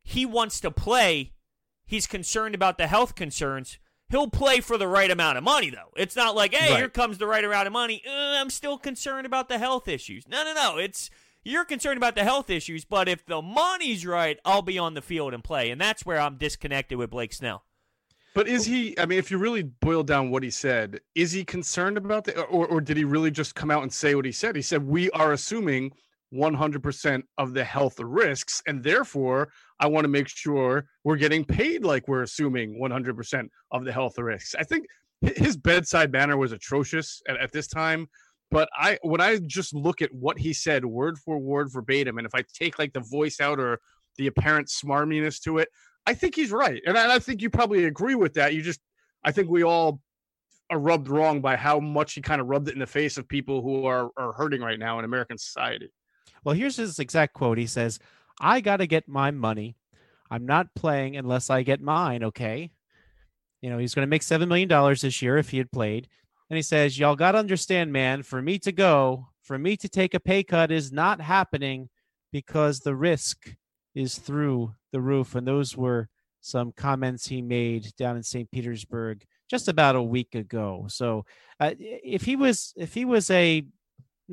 [0.04, 1.34] he wants to play.
[1.86, 3.78] He's concerned about the health concerns,
[4.14, 5.90] he'll play for the right amount of money, though.
[5.98, 6.78] It's not like, hey, right.
[6.78, 8.04] here comes the right amount of money.
[8.08, 10.28] Uh, I'm still concerned about the health issues.
[10.28, 10.78] No, no, no.
[10.78, 11.10] It's
[11.44, 15.02] you're concerned about the health issues, but if the money's right, I'll be on the
[15.02, 15.72] field and play.
[15.72, 17.64] And that's where I'm disconnected with Blake Snell.
[18.36, 18.98] But is he?
[19.00, 22.40] I mean, if you really boil down what he said, is he concerned about the,
[22.44, 24.56] or, or did he really just come out and say what he said?
[24.56, 25.94] He said we are assuming
[26.34, 28.62] 100% of the health risks.
[28.68, 33.86] And therefore, I want to make sure we're getting paid like we're assuming 100% of
[33.86, 34.56] the health risks.
[34.58, 34.86] I think
[35.22, 38.08] his bedside manner was atrocious at, at this time.
[38.52, 42.28] But I, when I just look at what he said word for word verbatim, and
[42.28, 43.80] if I take like the voice out or
[44.18, 45.70] the apparent smarminess to it,
[46.06, 46.82] I think he's right.
[46.86, 48.54] And I, and I think you probably agree with that.
[48.54, 48.80] You just,
[49.24, 50.02] I think we all
[50.70, 53.28] are rubbed wrong by how much he kind of rubbed it in the face of
[53.28, 55.90] people who are, are hurting right now in American society.
[56.44, 57.58] Well, here's his exact quote.
[57.58, 58.00] He says,
[58.40, 59.76] I got to get my money.
[60.30, 62.24] I'm not playing unless I get mine.
[62.24, 62.72] Okay.
[63.62, 64.68] You know, he's going to make $7 million
[65.00, 66.08] this year if he had played.
[66.50, 69.90] And he says, Y'all got to understand, man, for me to go, for me to
[69.90, 71.90] take a pay cut is not happening
[72.32, 73.56] because the risk
[73.96, 75.36] is through the roof.
[75.36, 76.10] And those were
[76.42, 78.50] some comments he made down in St.
[78.52, 80.86] Petersburg just about a week ago.
[80.90, 81.26] So
[81.60, 83.66] uh, if he was if he was a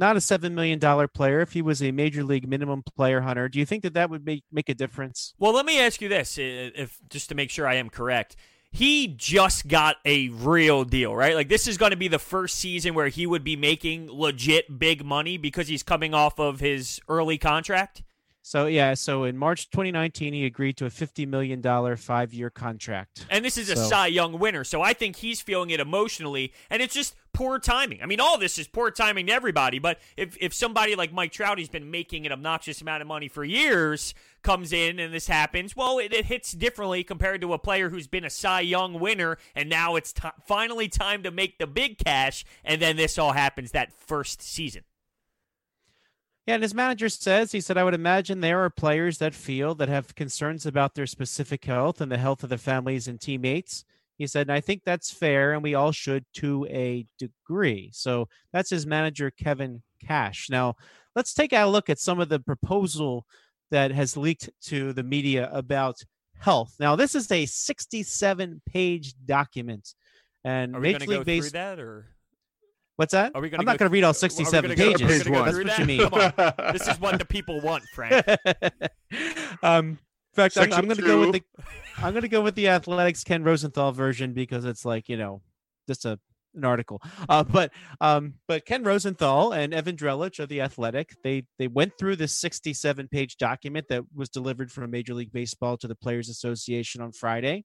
[0.01, 3.49] not a seven million dollar player, if he was a major league minimum player, Hunter,
[3.49, 5.35] do you think that that would make make a difference?
[5.39, 8.35] Well, let me ask you this, if just to make sure I am correct.
[8.73, 11.35] He just got a real deal, right?
[11.35, 14.79] Like this is going to be the first season where he would be making legit
[14.79, 18.03] big money because he's coming off of his early contract.
[18.51, 22.51] So yeah, so in March 2019, he agreed to a 50 million dollar five year
[22.51, 23.25] contract.
[23.31, 26.83] And this is a Cy Young winner, so I think he's feeling it emotionally, and
[26.83, 28.03] it's just poor timing.
[28.03, 29.79] I mean, all this is poor timing to everybody.
[29.79, 33.29] But if if somebody like Mike Trout, has been making an obnoxious amount of money
[33.29, 37.59] for years, comes in and this happens, well, it, it hits differently compared to a
[37.59, 41.59] player who's been a Cy Young winner, and now it's t- finally time to make
[41.59, 44.83] the big cash, and then this all happens that first season.
[46.51, 49.73] Yeah, and his manager says, he said, I would imagine there are players that feel
[49.77, 53.85] that have concerns about their specific health and the health of their families and teammates.
[54.19, 57.91] He said, and I think that's fair, and we all should to a degree.
[57.95, 60.49] So that's his manager, Kevin Cash.
[60.51, 60.75] Now,
[61.15, 63.27] let's take a look at some of the proposal
[63.71, 66.03] that has leaked to the media about
[66.37, 66.75] health.
[66.81, 69.95] Now, this is a 67 page document.
[70.43, 72.03] And Are we Major League Baseball.
[73.01, 73.01] That or?
[73.01, 73.33] What's that?
[73.35, 75.01] Are we I'm not going to read all 67 pages.
[75.01, 76.01] Page That's what you mean.
[76.09, 76.53] Come on.
[76.73, 78.25] this is what the people want, Frank.
[79.63, 79.99] um,
[80.35, 81.43] fact, I'm, I'm going to go with the
[81.99, 85.43] I'm going to go with the Athletics Ken Rosenthal version because it's like you know
[85.89, 86.19] just a
[86.55, 87.01] an article.
[87.29, 91.93] Uh, but um, but Ken Rosenthal and Evan Drellich of the Athletic they they went
[91.99, 96.29] through this 67 page document that was delivered from Major League Baseball to the Players
[96.29, 97.65] Association on Friday,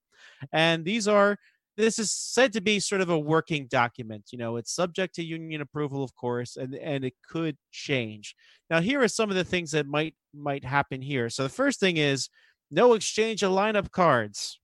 [0.51, 1.37] and these are
[1.77, 4.25] this is said to be sort of a working document.
[4.31, 8.35] You know, it's subject to union approval, of course, and and it could change.
[8.69, 11.29] Now, here are some of the things that might might happen here.
[11.29, 12.29] So the first thing is
[12.71, 14.59] no exchange of lineup cards.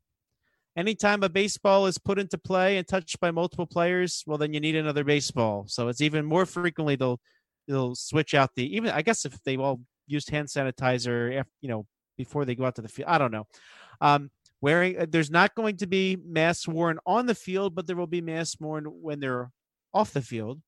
[0.78, 4.62] Anytime a baseball is put into play and touched by multiple players, well, then you
[4.62, 5.66] need another baseball.
[5.68, 7.20] So it's even more frequently they'll
[7.68, 11.86] they'll switch out the even I guess if they all used hand sanitizer, you know,
[12.18, 13.10] before they go out to the field.
[13.10, 13.48] I don't know.
[14.00, 14.30] Um,
[14.62, 18.08] wearing uh, there's not going to be masks worn on the field, but there will
[18.08, 19.52] be masks worn when they're
[19.94, 20.62] off the field.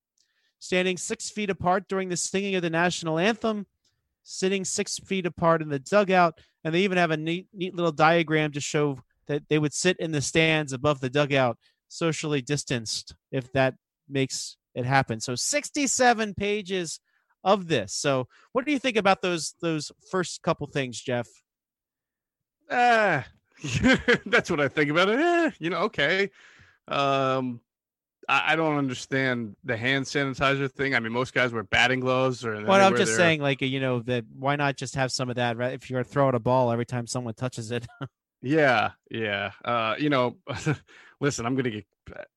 [0.59, 3.67] Standing six feet apart during the singing of the national anthem,
[4.23, 7.91] sitting six feet apart in the dugout, and they even have a neat, neat little
[7.91, 11.57] diagram to show that they would sit in the stands above the dugout,
[11.89, 13.75] socially distanced, if that
[14.09, 15.19] makes it happen.
[15.19, 16.99] So 67 pages
[17.43, 17.93] of this.
[17.93, 21.27] So what do you think about those those first couple things, Geoff?
[22.71, 23.25] Ah,
[24.25, 25.19] that's what I think about it.
[25.19, 26.29] Eh, you know, okay.
[26.87, 27.61] Um,
[28.27, 30.95] I, I don't understand the hand sanitizer thing.
[30.95, 33.99] I mean, most guys wear batting gloves, or Well, I'm just saying, like you know,
[34.01, 35.57] that why not just have some of that?
[35.57, 35.73] Right?
[35.73, 37.85] If you're throwing a ball every time someone touches it,
[38.43, 39.51] Yeah, yeah.
[39.63, 40.35] Uh, you know,
[41.21, 41.85] listen, I'm gonna get.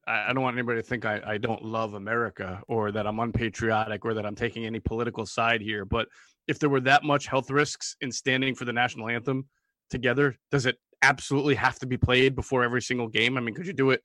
[0.07, 3.19] I, I don't want anybody to think I, I don't love America or that I'm
[3.19, 5.85] unpatriotic or that I'm taking any political side here.
[5.85, 6.07] But
[6.47, 9.49] if there were that much health risks in standing for the national anthem
[9.91, 13.37] together, does it absolutely have to be played before every single game?
[13.37, 14.03] I mean, could you do it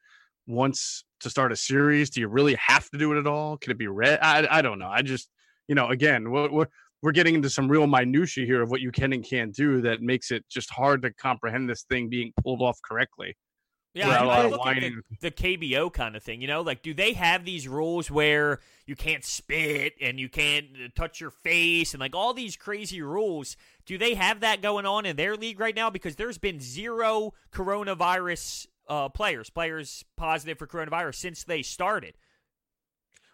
[0.47, 2.09] once to start a series?
[2.09, 3.57] Do you really have to do it at all?
[3.57, 4.19] Could it be read?
[4.21, 4.89] I I don't know.
[4.89, 5.29] I just
[5.67, 6.67] you know, again, we're, we're
[7.01, 10.01] we're getting into some real minutia here of what you can and can't do that
[10.01, 13.35] makes it just hard to comprehend this thing being pulled off correctly.
[13.93, 16.41] Yeah, I, I look at the, the KBO kind of thing.
[16.41, 20.67] You know, like do they have these rules where you can't spit and you can't
[20.75, 23.57] uh, touch your face and like all these crazy rules?
[23.85, 25.89] Do they have that going on in their league right now?
[25.89, 32.15] Because there's been zero coronavirus uh, players, players positive for coronavirus since they started.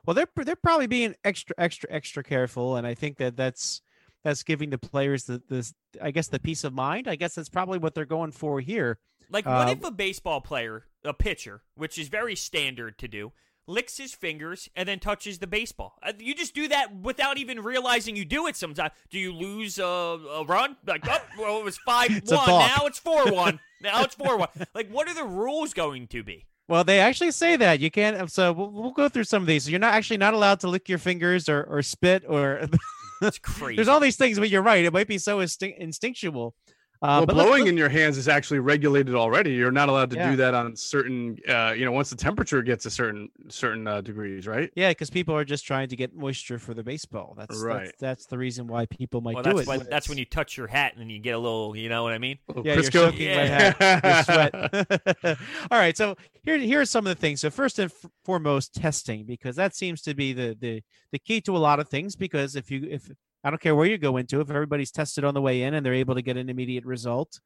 [0.05, 3.81] well, they're they're probably being extra extra extra careful, and I think that that's
[4.23, 7.07] that's giving the players the this I guess the peace of mind.
[7.07, 8.97] I guess that's probably what they're going for here.
[9.29, 13.33] Like, what Uh, if a baseball player, a pitcher, which is very standard to do,
[13.69, 15.97] licks his fingers and then touches the baseball?
[16.01, 18.93] Uh, You just do that without even realizing you do it sometimes.
[19.09, 20.77] Do you lose a, a run?
[20.85, 22.47] Like, oh, well, it was 5 It's 1.
[22.47, 23.59] Now it's 4 1.
[23.81, 24.47] Now it's 4 1.
[24.73, 26.45] Like, what are the rules going to be?
[26.67, 28.29] Well, they actually say that you can't.
[28.31, 29.65] So we'll, we'll go through some of these.
[29.65, 32.67] So you're not actually not allowed to lick your fingers or or spit or.
[33.21, 33.75] That's crazy.
[33.77, 34.83] There's all these things, but you're right.
[34.85, 36.53] It might be so instinct- instinctual.
[37.01, 39.53] Uh, well, but let's- blowing let's- in your hands is actually regulated already.
[39.53, 40.31] You're not allowed to Yeah.
[40.31, 44.01] do that on certain, uh, you know, once the temperature gets a certain certain uh,
[44.01, 44.71] degrees, right?
[44.75, 47.35] Yeah, because people are just trying to get moisture for the baseball.
[47.37, 47.85] That's Right.
[47.85, 49.67] That's, that's the reason why people might well, do that's, it.
[49.67, 52.13] when, that's when you touch your hat and you get a little, you know what
[52.13, 52.39] I mean?
[52.47, 52.91] Little yeah, you're Crisco.
[53.11, 55.37] soaking wet hat, your sweat.
[55.71, 57.41] All right, so here here are some of the things.
[57.41, 60.81] So first and f- foremost, testing because that seems to be the the
[61.11, 62.15] the key to a lot of things.
[62.15, 63.09] Because if you if
[63.43, 65.85] I don't care where you go into, if everybody's tested on the way in and
[65.85, 67.39] they're able to get an immediate result,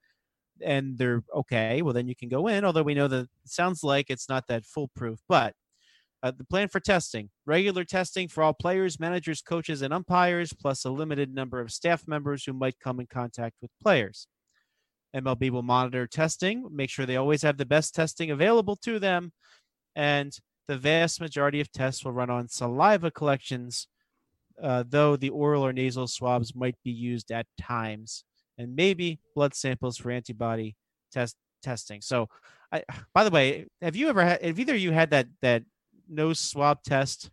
[0.63, 2.65] and they're okay, well then you can go in.
[2.65, 5.53] Although we know that sounds like it's not that foolproof, but
[6.23, 10.85] uh, the plan for testing regular testing for all players, managers, coaches, and umpires, plus
[10.85, 14.27] a limited number of staff members who might come in contact with players.
[15.15, 19.33] MLB will monitor testing, make sure they always have the best testing available to them,
[19.95, 20.31] and
[20.67, 23.87] the vast majority of tests will run on saliva collections,
[24.61, 28.23] uh, though the oral or nasal swabs might be used at times,
[28.57, 30.75] and maybe blood samples for antibody
[31.11, 32.01] test testing.
[32.01, 32.27] So,
[32.71, 34.41] I, by the way, have you ever had?
[34.43, 35.63] Have either of you had that that
[36.09, 37.29] nose swab test?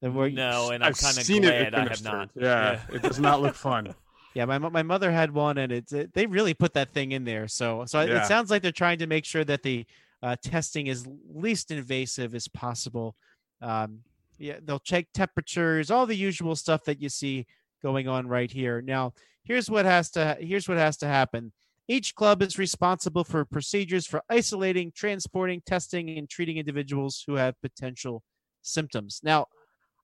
[0.00, 2.30] That where you- No, and I'm I've kind of seen it glad I have not.
[2.34, 3.94] Yeah, it does not look fun.
[4.34, 7.24] Yeah, my my mother had one, and it's it, they really put that thing in
[7.24, 7.48] there.
[7.48, 8.22] So so Yeah.
[8.22, 9.84] it sounds like they're trying to make sure that the
[10.22, 13.14] uh, testing is least invasive as possible.
[13.60, 13.98] Um,
[14.42, 17.46] yeah, they'll check temperatures, all the usual stuff that you see
[17.80, 18.82] going on right here.
[18.82, 19.14] Now,
[19.44, 21.52] here's what has to here's what has to happen.
[21.86, 27.60] Each club is responsible for procedures for isolating, transporting, testing, and treating individuals who have
[27.60, 28.24] potential
[28.62, 29.20] symptoms.
[29.22, 29.46] Now,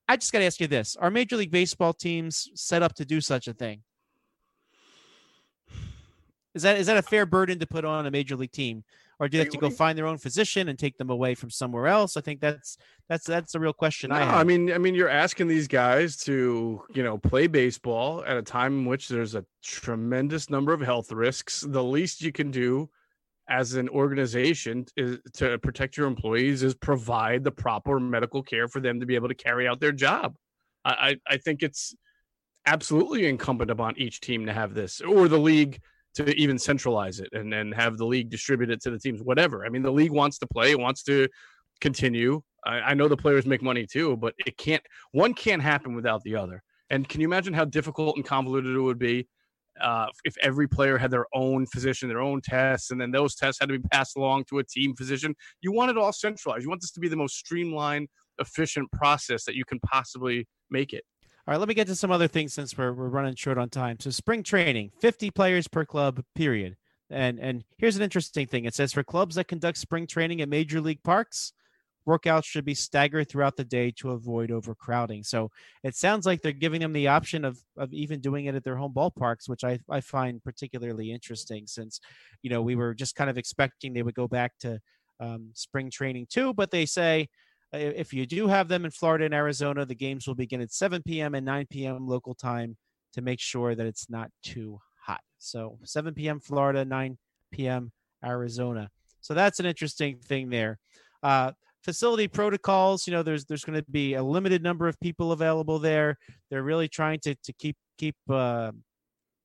[0.06, 3.04] I just got to ask you this: Are Major League Baseball teams set up to
[3.04, 3.82] do such a thing?
[6.54, 8.84] Is that is that a fair burden to put on a major league team,
[9.20, 11.50] or do they have to go find their own physician and take them away from
[11.50, 12.16] somewhere else?
[12.16, 14.10] I think that's that's that's a real question.
[14.10, 14.34] No, I, have.
[14.34, 18.42] I mean, I mean, you're asking these guys to you know play baseball at a
[18.42, 21.64] time in which there's a tremendous number of health risks.
[21.66, 22.88] The least you can do
[23.48, 28.80] as an organization is to protect your employees is provide the proper medical care for
[28.80, 30.36] them to be able to carry out their job.
[30.84, 31.94] I, I think it's
[32.66, 35.80] absolutely incumbent upon each team to have this or the league
[36.18, 39.64] to even centralize it and then have the league distribute it to the teams, whatever.
[39.64, 41.28] I mean, the league wants to play, wants to
[41.80, 42.42] continue.
[42.64, 46.22] I, I know the players make money too, but it can't, one can't happen without
[46.22, 46.62] the other.
[46.90, 49.28] And can you imagine how difficult and convoluted it would be
[49.80, 53.60] uh, if every player had their own physician, their own tests, and then those tests
[53.60, 55.34] had to be passed along to a team physician?
[55.60, 56.62] You want it all centralized.
[56.62, 58.08] You want this to be the most streamlined,
[58.40, 61.04] efficient process that you can possibly make it.
[61.48, 63.70] All right, let me get to some other things since we're, we're running short on
[63.70, 63.98] time.
[64.00, 66.76] So spring training, 50 players per club, period.
[67.08, 68.66] And and here's an interesting thing.
[68.66, 71.54] It says for clubs that conduct spring training at major league parks,
[72.06, 75.22] workouts should be staggered throughout the day to avoid overcrowding.
[75.22, 75.50] So
[75.82, 78.76] it sounds like they're giving them the option of of even doing it at their
[78.76, 81.98] home ballparks, which I, I find particularly interesting since,
[82.42, 84.82] you know, we were just kind of expecting they would go back to
[85.18, 87.30] um, spring training too, but they say
[87.72, 91.02] if you do have them in Florida and Arizona, the games will begin at 7
[91.02, 91.34] p.m.
[91.34, 92.06] and 9 p.m.
[92.06, 92.76] local time
[93.12, 95.20] to make sure that it's not too hot.
[95.38, 96.40] So 7 p.m.
[96.40, 97.18] Florida, 9
[97.52, 97.92] p.m.
[98.24, 98.90] Arizona.
[99.20, 100.78] So that's an interesting thing there.
[101.22, 101.52] Uh,
[101.82, 105.78] facility protocols, you know, there's there's going to be a limited number of people available
[105.78, 106.16] there.
[106.50, 108.72] They're really trying to to keep keep uh,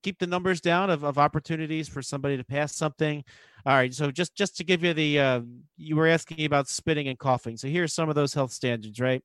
[0.04, 3.24] keep the numbers down of, of opportunities for somebody to pass something.
[3.66, 5.42] All right, so just just to give you the uh,
[5.78, 7.58] you were asking about spitting and coughing.
[7.58, 9.24] So here's some of those health standards, right?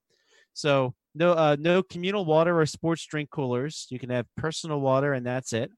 [0.54, 3.86] So no uh, no communal water or sports drink coolers.
[3.90, 5.70] You can have personal water and that's it.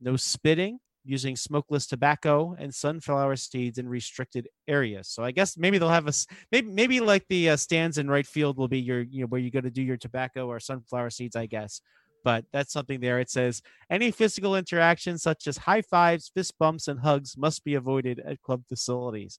[0.00, 5.06] No spitting using smokeless tobacco and sunflower seeds in restricted areas.
[5.06, 6.12] So I guess maybe they'll have a
[6.50, 9.40] maybe maybe like the uh, stands in right field will be your you know where
[9.40, 11.82] you go to do your tobacco or sunflower seeds, I guess
[12.24, 13.20] but that's something there.
[13.20, 17.74] It says any physical interaction such as high fives, fist bumps, and hugs must be
[17.74, 19.38] avoided at club facilities.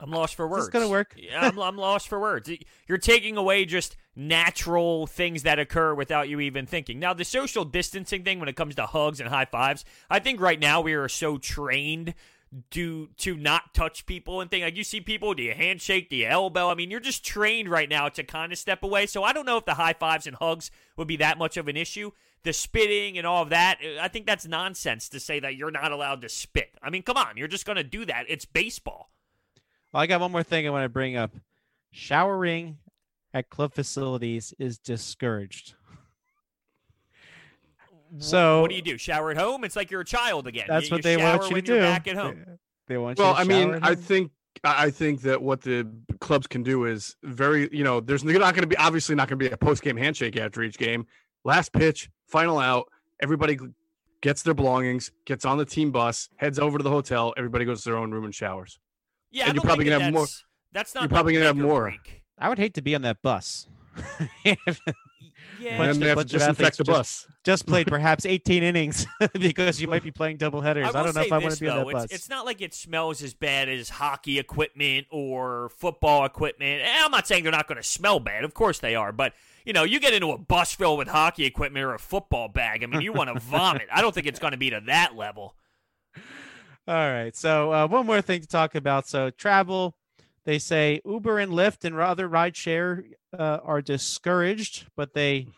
[0.00, 0.64] I'm lost for words.
[0.64, 1.14] It's going to work.
[1.16, 2.50] yeah, I'm, I'm lost for words.
[2.88, 6.98] You're taking away just natural things that occur without you even thinking.
[6.98, 10.40] Now, the social distancing thing when it comes to hugs and high fives, I think
[10.40, 12.14] right now we are so trained
[12.70, 14.62] do to not touch people and thing.
[14.62, 16.68] Like you see people, do you handshake, do you elbow?
[16.68, 19.06] I mean, you're just trained right now to kind of step away.
[19.06, 21.68] So I don't know if the high fives and hugs would be that much of
[21.68, 22.10] an issue.
[22.44, 25.92] The spitting and all of that, I think that's nonsense to say that you're not
[25.92, 26.70] allowed to spit.
[26.82, 28.26] I mean, come on, you're just going to do that.
[28.28, 29.10] It's baseball.
[29.92, 31.32] Well, I got one more thing I want to bring up.
[31.92, 32.78] Showering
[33.32, 35.74] at club facilities is discouraged.
[38.18, 38.98] So what do you do?
[38.98, 39.64] Shower at home?
[39.64, 40.66] It's like you're a child again.
[40.68, 41.80] That's you, what they want you to do.
[41.80, 42.44] Back at home.
[42.46, 43.18] They, they want.
[43.18, 44.30] Well, I mean, I think
[44.64, 45.88] I think that what the
[46.20, 49.38] clubs can do is very, you know, there's not going to be obviously not going
[49.38, 51.06] to be a post game handshake after each game.
[51.44, 52.88] Last pitch, final out,
[53.20, 53.58] everybody
[54.20, 57.34] gets their belongings, gets on the team bus, heads over to the hotel.
[57.36, 58.78] Everybody goes to their own room and showers.
[59.32, 60.26] Yeah, and you're probably gonna have more.
[60.72, 61.02] That's not.
[61.02, 61.82] You're probably gonna have more.
[61.82, 62.22] Break.
[62.38, 63.66] I would hate to be on that bus.
[65.62, 67.22] Yeah, and they have to disinfect the bus.
[67.22, 70.86] Just, just played perhaps 18 innings because you might be playing double headers.
[70.86, 72.04] I, I don't know if I want to be though, on that bus.
[72.04, 76.82] It's, it's, not like it smells as bad as hockey equipment or football equipment.
[76.82, 78.44] And I'm not saying they're not going to smell bad.
[78.44, 79.34] Of course they are, but
[79.64, 82.82] you know, you get into a bus filled with hockey equipment or a football bag.
[82.82, 83.86] I mean, you want to vomit.
[83.92, 85.54] I don't think it's going to be to that level.
[86.88, 87.34] All right.
[87.36, 89.06] So uh, one more thing to talk about.
[89.06, 89.94] So travel.
[90.44, 93.04] They say Uber and Lyft and other rideshare
[93.38, 95.48] uh, are discouraged, but they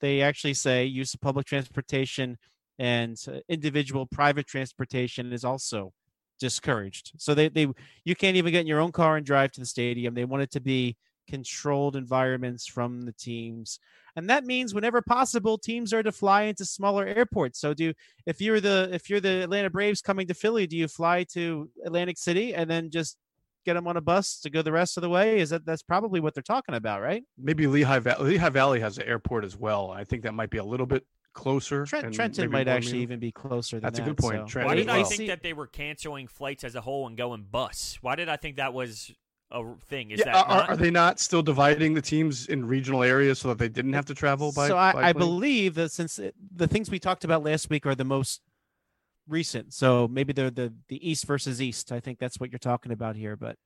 [0.00, 2.38] they actually say use of public transportation
[2.78, 5.92] and uh, individual private transportation is also
[6.38, 7.12] discouraged.
[7.18, 7.68] So they, they
[8.04, 10.14] you can't even get in your own car and drive to the stadium.
[10.14, 10.96] They want it to be
[11.28, 13.78] controlled environments from the teams.
[14.16, 17.60] And that means whenever possible, teams are to fly into smaller airports.
[17.60, 17.94] So do
[18.26, 21.70] if you're the if you're the Atlanta Braves coming to Philly, do you fly to
[21.84, 23.16] Atlantic City and then just
[23.64, 25.40] get them on a bus to go the rest of the way?
[25.40, 27.24] Is that that's probably what they're talking about, right?
[27.38, 28.32] Maybe Lehigh Valley.
[28.32, 29.90] Lehigh Valley has an airport as well.
[29.90, 31.84] I think that might be a little bit closer.
[31.84, 33.80] Trent, Trenton might actually even be closer.
[33.80, 34.50] That's that, a good point.
[34.50, 34.64] So.
[34.64, 35.00] Why did well.
[35.00, 37.98] I think that they were canceling flights as a whole and going bus?
[38.00, 39.12] Why did I think that was
[39.50, 40.10] a thing?
[40.10, 43.48] Is yeah, that are, are, they not still dividing the teams in regional areas so
[43.48, 44.68] that they didn't have to travel by?
[44.68, 47.86] So I, by I believe that since it, the things we talked about last week
[47.86, 48.40] are the most
[49.32, 51.90] recent, so maybe they're the the East versus East.
[51.90, 53.56] I think that's what you're talking about here, but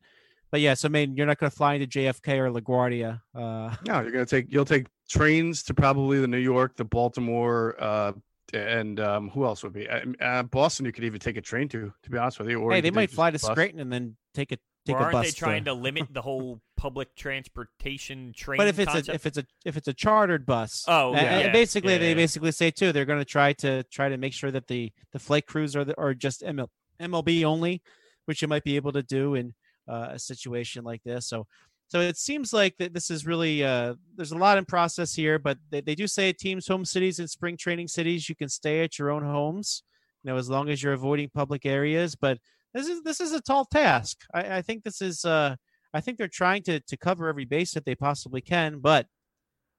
[0.51, 3.21] but yes, I mean you're not going to fly into JFK or LaGuardia.
[3.35, 6.85] Uh, no, you're going to take you'll take trains to probably the New York, the
[6.85, 8.13] Baltimore, uh,
[8.53, 10.87] and um, who else would be uh, Boston?
[10.87, 12.61] You could even take a train to, to be honest with you.
[12.61, 13.51] Or hey, you they might fly to bus.
[13.51, 16.61] Scranton and then take a take or aren't they trying to, to limit the whole
[16.77, 18.59] public transportation train?
[18.59, 19.09] but if it's concept?
[19.09, 21.53] a if it's a if it's a chartered bus, Oh, and yeah.
[21.53, 22.15] basically Yeah, they yeah.
[22.15, 25.19] basically say too they're going to try to try to make sure that the the
[25.19, 26.69] flight crews are the, are just ML,
[27.01, 27.83] MLB only,
[28.27, 29.55] which you might be able to do in
[29.89, 31.27] uh, a situation like this.
[31.27, 31.47] So
[31.89, 35.39] so it seems like that this is really uh, there's a lot in process here,
[35.39, 38.49] but they, they do say at teams home cities and spring training cities you can
[38.49, 39.85] stay at your own homes,
[40.25, 42.17] you know, as long as you're avoiding public areas.
[42.17, 42.39] But
[42.77, 44.19] this is this is a tall task.
[44.35, 45.57] I, I think this is uh,
[45.95, 49.07] I think they're trying to to cover every base that they possibly can, but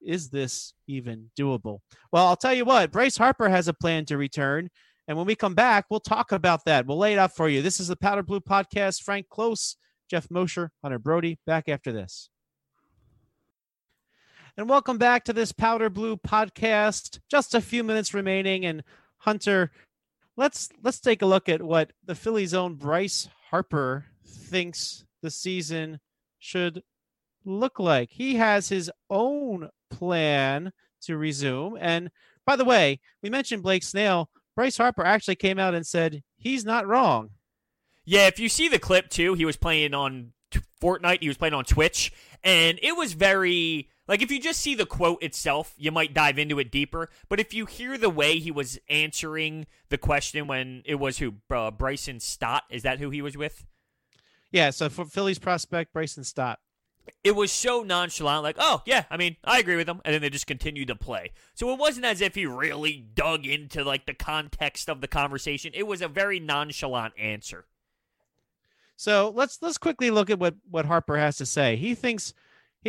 [0.02, 1.80] is this even doable?
[2.12, 4.70] Well, I'll tell you what, Bryce Harper has a plan to return.
[5.08, 6.86] And when we come back, we'll talk about that.
[6.86, 7.62] We'll lay it out for you.
[7.62, 9.04] This is the Powder Blue Podcast.
[9.04, 9.78] Frank Close,
[10.10, 12.30] Geoff Mosher, Hunter Brody, back after this.
[14.58, 17.20] And welcome back to this Powder Blue Podcast.
[17.30, 18.66] Just a few minutes remaining.
[18.66, 18.84] And
[19.20, 19.72] Hunter,
[20.38, 26.00] let's let's take a look at what the Phillies' own Bryce Harper thinks the season
[26.40, 26.84] should
[27.44, 28.10] look like.
[28.12, 30.72] He has his own plan
[31.02, 31.78] to resume.
[31.80, 32.12] And
[32.46, 34.30] by the way, we mentioned Blake Snell.
[34.56, 37.32] Bryce Harper actually came out and said he's not wrong.
[38.06, 40.32] Yeah, if you see the clip too, he was playing on
[40.82, 41.22] Fortnite.
[41.22, 42.14] He was playing on Twitch,
[42.44, 46.40] and it was very like if you just see the quote itself, you might dive
[46.40, 47.10] into it deeper.
[47.30, 51.36] But if you hear the way he was answering the question when it was who
[51.50, 53.66] uh, Bryson Stott, is that who he was with?
[54.52, 56.60] Yeah, so for Phillies prospect Bryson Stott.
[57.24, 60.22] It was so nonchalant, like, oh yeah, I mean, I agree with him, and then
[60.22, 61.32] they just continued to play.
[61.54, 65.72] So it wasn't as if he really dug into like the context of the conversation.
[65.74, 67.66] It was a very nonchalant answer.
[68.98, 71.76] So let's let's quickly look at what what Harper has to say.
[71.76, 72.34] He thinks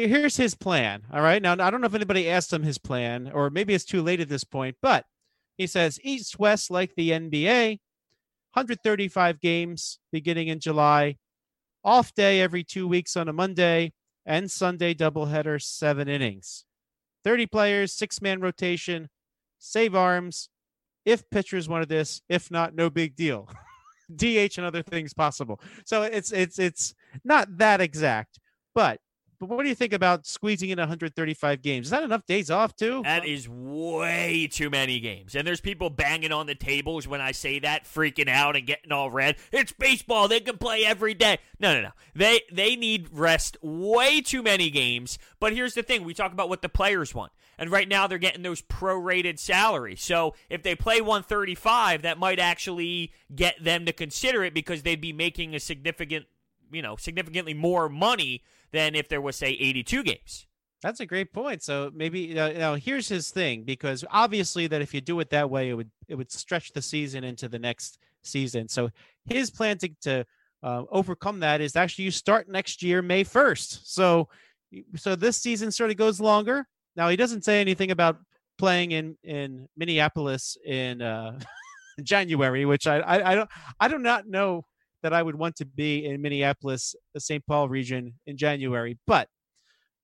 [0.07, 1.03] here's his plan.
[1.13, 1.43] All right.
[1.43, 4.21] Now I don't know if anybody asked him his plan, or maybe it's too late
[4.21, 5.05] at this point, but
[5.57, 7.81] he says East West like the NBA,
[8.53, 11.17] 135 games beginning in July,
[11.85, 13.93] off day every two weeks on a Monday,
[14.25, 16.65] and Sunday doubleheader, seven innings.
[17.25, 19.09] 30 players, six man rotation,
[19.59, 20.49] save arms.
[21.05, 23.49] If pitchers wanted this, if not, no big deal.
[24.15, 25.61] DH and other things possible.
[25.85, 26.95] So it's it's it's
[27.25, 28.39] not that exact,
[28.75, 29.01] but
[29.39, 31.87] but what do you think about squeezing in 135 games?
[31.87, 33.03] Is that enough days off too?
[33.05, 35.35] That is way too many games.
[35.35, 38.93] And there's people banging on the tables when I say that, freaking out and getting
[38.93, 39.37] all red.
[39.53, 40.29] It's baseball.
[40.29, 41.39] They can play every day.
[41.61, 41.91] No, no, no.
[42.15, 45.19] They they need rest way too many games.
[45.41, 46.05] But here's the thing.
[46.05, 47.33] We talk about what the players want.
[47.59, 50.01] And right now they're getting those prorated salaries.
[50.01, 55.01] So if they play 135, that might actually get them to consider it because they'd
[55.01, 56.27] be making a significant,
[56.71, 58.43] you know, significantly more money
[58.73, 60.47] than if there was say 82 games.
[60.83, 61.63] That's a great point.
[61.63, 65.51] So maybe uh, now here's his thing because obviously that if you do it that
[65.51, 68.69] way, it would it would stretch the season into the next season.
[68.69, 68.91] So
[69.25, 70.27] his plan to, to
[70.63, 73.93] uh, overcome that is actually you start next year May first.
[73.93, 74.29] So
[74.95, 76.67] so this season sort of goes longer.
[76.95, 78.19] Now he doesn't say anything about
[78.57, 81.41] playing in in Minneapolis in uh,
[82.03, 83.51] January, which I, I I don't
[83.81, 84.65] I do not know
[85.03, 87.45] that I would want to be in Minneapolis, the St.
[87.47, 89.29] Paul region in January, but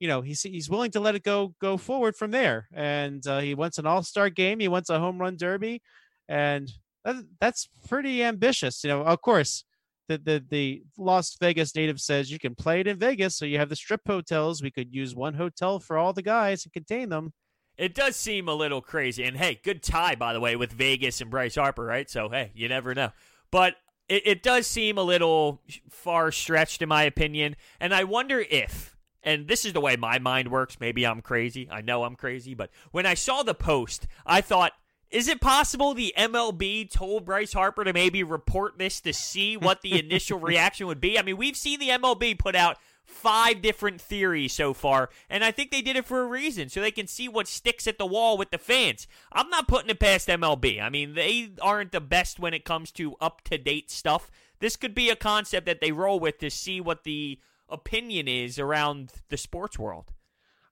[0.01, 3.39] you know he's he's willing to let it go go forward from there and uh,
[3.39, 5.81] he wants an all-star game he wants a home run derby
[6.29, 6.69] and
[7.05, 9.65] that, that's pretty ambitious you know of course
[10.09, 13.57] the, the the las vegas native says you can play it in vegas so you
[13.57, 17.09] have the strip hotels we could use one hotel for all the guys and contain
[17.09, 17.33] them
[17.77, 19.25] It does seem a little crazy.
[19.25, 22.09] And hey, good tie, by the way, with Vegas and Bryce Harper, right?
[22.09, 23.11] So, hey, you never know.
[23.51, 23.75] But
[24.09, 27.57] it, it does seem a little far stretched, in my opinion.
[27.81, 31.69] And I wonder if, and this is the way my mind works, maybe I'm crazy.
[31.71, 32.55] I know I'm crazy.
[32.55, 34.73] But when I saw the post, I thought,
[35.11, 39.83] is it possible the MLB told Bryce Harper to maybe report this to see what
[39.83, 41.19] the initial reaction would be?
[41.19, 45.51] I mean, we've seen the MLB put out five different theories so far, and I
[45.51, 48.07] think they did it for a reason, so they can see what sticks at the
[48.07, 49.07] wall with the fans.
[49.33, 50.81] I'm not putting it past MLB.
[50.81, 54.31] I mean, they aren't the best when it comes to up to date stuff.
[54.61, 57.39] This could be a concept that they roll with to see what the
[57.69, 60.13] opinion is around the sports world.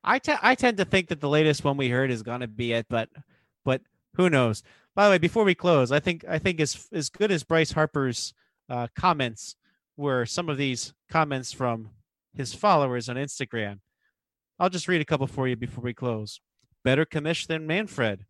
[0.04, 2.72] I, I tend to think that the latest one we heard is going to be
[2.72, 3.08] it, but
[3.64, 3.82] but
[4.14, 4.62] who knows?
[4.94, 7.72] By the way, before we close, I think I think as as good as Bryce
[7.72, 8.34] Harper's
[8.68, 9.56] uh, comments
[9.96, 11.90] were, some of these comments from
[12.34, 13.80] his followers on Instagram.
[14.58, 16.40] I'll just read a couple for you before we close.
[16.84, 18.24] Better commish than Manfred.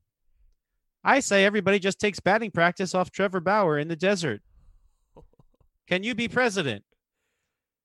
[1.04, 4.40] I say everybody just takes batting practice off Trevor Bauer in the desert.
[5.88, 6.84] Can you be president?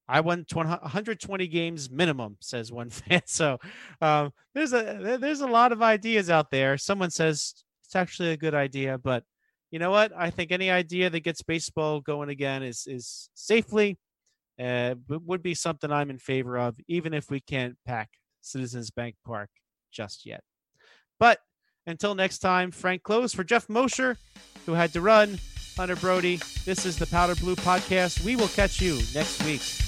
[0.07, 3.21] I won 120 games minimum, says one fan.
[3.25, 3.57] So
[4.01, 6.77] um, there's a there's a lot of ideas out there.
[6.77, 7.53] Someone says
[7.83, 8.97] it's actually a good idea.
[8.97, 9.23] But
[9.71, 10.13] you know what?
[10.15, 13.97] I think any idea that gets baseball going again is is safely
[14.59, 18.09] uh, would be something I'm in favor of, even if we can't pack
[18.41, 19.49] Citizens Bank Park
[19.91, 20.41] just yet.
[21.19, 21.39] But
[21.85, 24.17] until next time, Frank Close for Geoff Mosher,
[24.65, 25.39] who had to run.
[25.77, 28.23] Hunter Brody, this is the Powder Blue Podcast.
[28.25, 29.86] We will catch you next week.